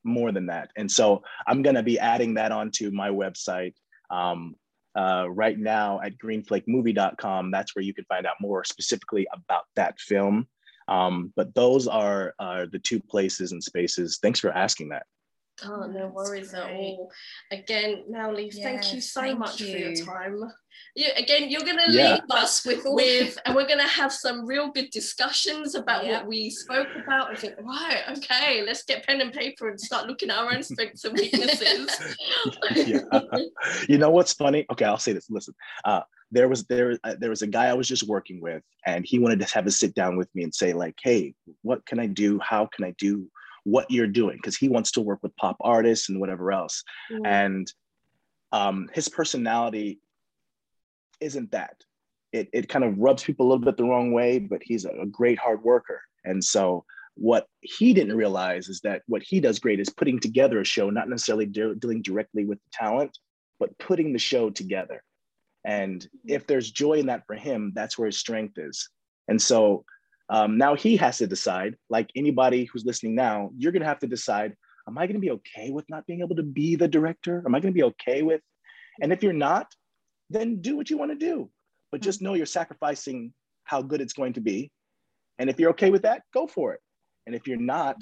[0.03, 0.71] more than that.
[0.77, 3.73] And so i'm going to be adding that onto my website.
[4.09, 4.55] Um,
[4.95, 9.99] uh, right now at greenflakemovie.com that's where you can find out more specifically about that
[9.99, 10.47] film.
[10.87, 14.17] Um, but those are, are the two places and spaces.
[14.19, 15.05] Thanks for asking that
[15.65, 17.11] Oh, no That's worries at all.
[17.51, 20.39] Again, now Mauli, thank you so thank much for your time.
[20.95, 22.13] You, again, you're going to Yeah.
[22.13, 26.19] leave us with, with and we're going to have some real good discussions about Yeah.
[26.19, 27.31] what we spoke about.
[27.31, 30.63] I think, right, okay, let's get pen and paper and start looking at our own
[30.63, 31.89] strengths and weaknesses.
[32.85, 32.99] Yeah.
[33.89, 35.53] you know what's funny okay i'll say this listen
[35.85, 36.01] uh,
[36.31, 39.19] there was there uh, there was a guy i was just working with and he
[39.19, 42.05] wanted to have a sit down with me and say like hey what can i
[42.05, 43.27] do how can i do
[43.69, 46.83] what you're doing because he wants to work with pop artists and whatever else.
[47.11, 47.73] Mm, and
[48.51, 49.99] um, his personality
[51.21, 51.75] isn't that
[52.31, 54.91] it, it kind of rubs people a little bit the wrong way but he's a,
[55.01, 56.01] a great hard worker.
[56.25, 60.61] And so what he didn't realize is that what he does great is putting together
[60.61, 63.17] a show not necessarily de- dealing directly with the talent
[63.59, 65.03] but putting the show together.
[65.65, 68.89] And if there's joy in that for him that's where his strength is.
[69.27, 69.85] And so
[70.29, 73.99] um, now he has to decide like anybody who's listening now you're going to have
[73.99, 74.55] to decide
[74.87, 77.43] am I going to be okay with not being able to be the director?
[77.45, 78.41] Am I going to be okay with?
[79.01, 79.71] And if you're not,
[80.29, 81.49] then do what you want to do.
[81.91, 83.33] But just know you're sacrificing
[83.65, 84.71] how good it's going to be.
[85.37, 86.81] And if you're okay with that, go for it.
[87.27, 87.97] And if you're not,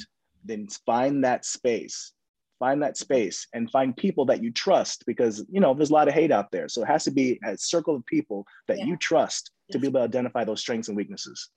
[0.45, 2.13] then find that space.
[2.59, 6.07] Find that space and find people that you trust because you know there's a lot
[6.07, 6.67] of hate out there.
[6.69, 8.85] So it has to be a circle of people that Yeah.
[8.85, 11.49] you trust to be able to identify those strengths and weaknesses.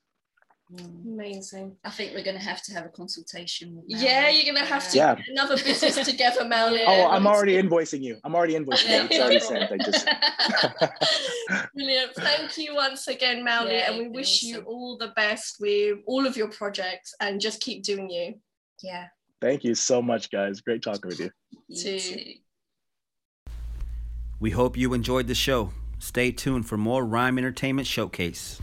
[0.74, 1.04] Mm.
[1.14, 1.76] Amazing.
[1.84, 3.74] I think we're going to have to have a consultation.
[3.74, 5.16] with Yeah, you're going to have to Yeah.
[5.16, 6.82] get another business together, Mauli.
[6.86, 8.18] Oh, I'm already invoicing you.
[8.22, 9.08] I'm already invoicing you.
[9.10, 9.72] It's already sent.
[9.72, 10.06] I just
[11.74, 12.14] Brilliant.
[12.14, 15.98] Thank you once again, Mauli, Yeah, and we you're wish you all the best with
[16.06, 18.34] all of your projects and just keep doing you.
[18.82, 19.06] yeah.
[19.40, 20.60] Thank you so much, guys.
[20.60, 21.30] Great talking with you.
[21.66, 22.20] you too.
[24.38, 25.72] We hope you enjoyed the show.
[25.98, 28.60] Stay tuned for more Rhyme Entertainment Showcase.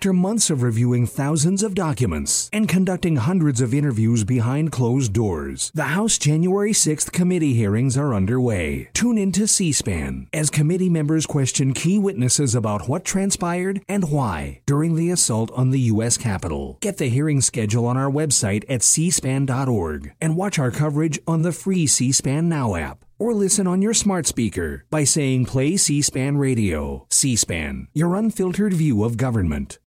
[0.00, 5.70] After months of reviewing thousands of documents and conducting hundreds of interviews behind closed doors,
[5.74, 8.88] the House January 6th committee hearings are underway.
[8.94, 14.10] Tune in to C SPAN as committee members question key witnesses about what transpired and
[14.10, 16.16] why during the assault on the U.S.
[16.16, 16.78] Capitol.
[16.80, 21.52] Get the hearing schedule on our website at cspan.org and watch our coverage on the
[21.52, 26.00] free C SPAN Now app or listen on your smart speaker by saying Play C
[26.00, 27.06] SPAN Radio.
[27.10, 29.78] C SPAN, your unfiltered view of government.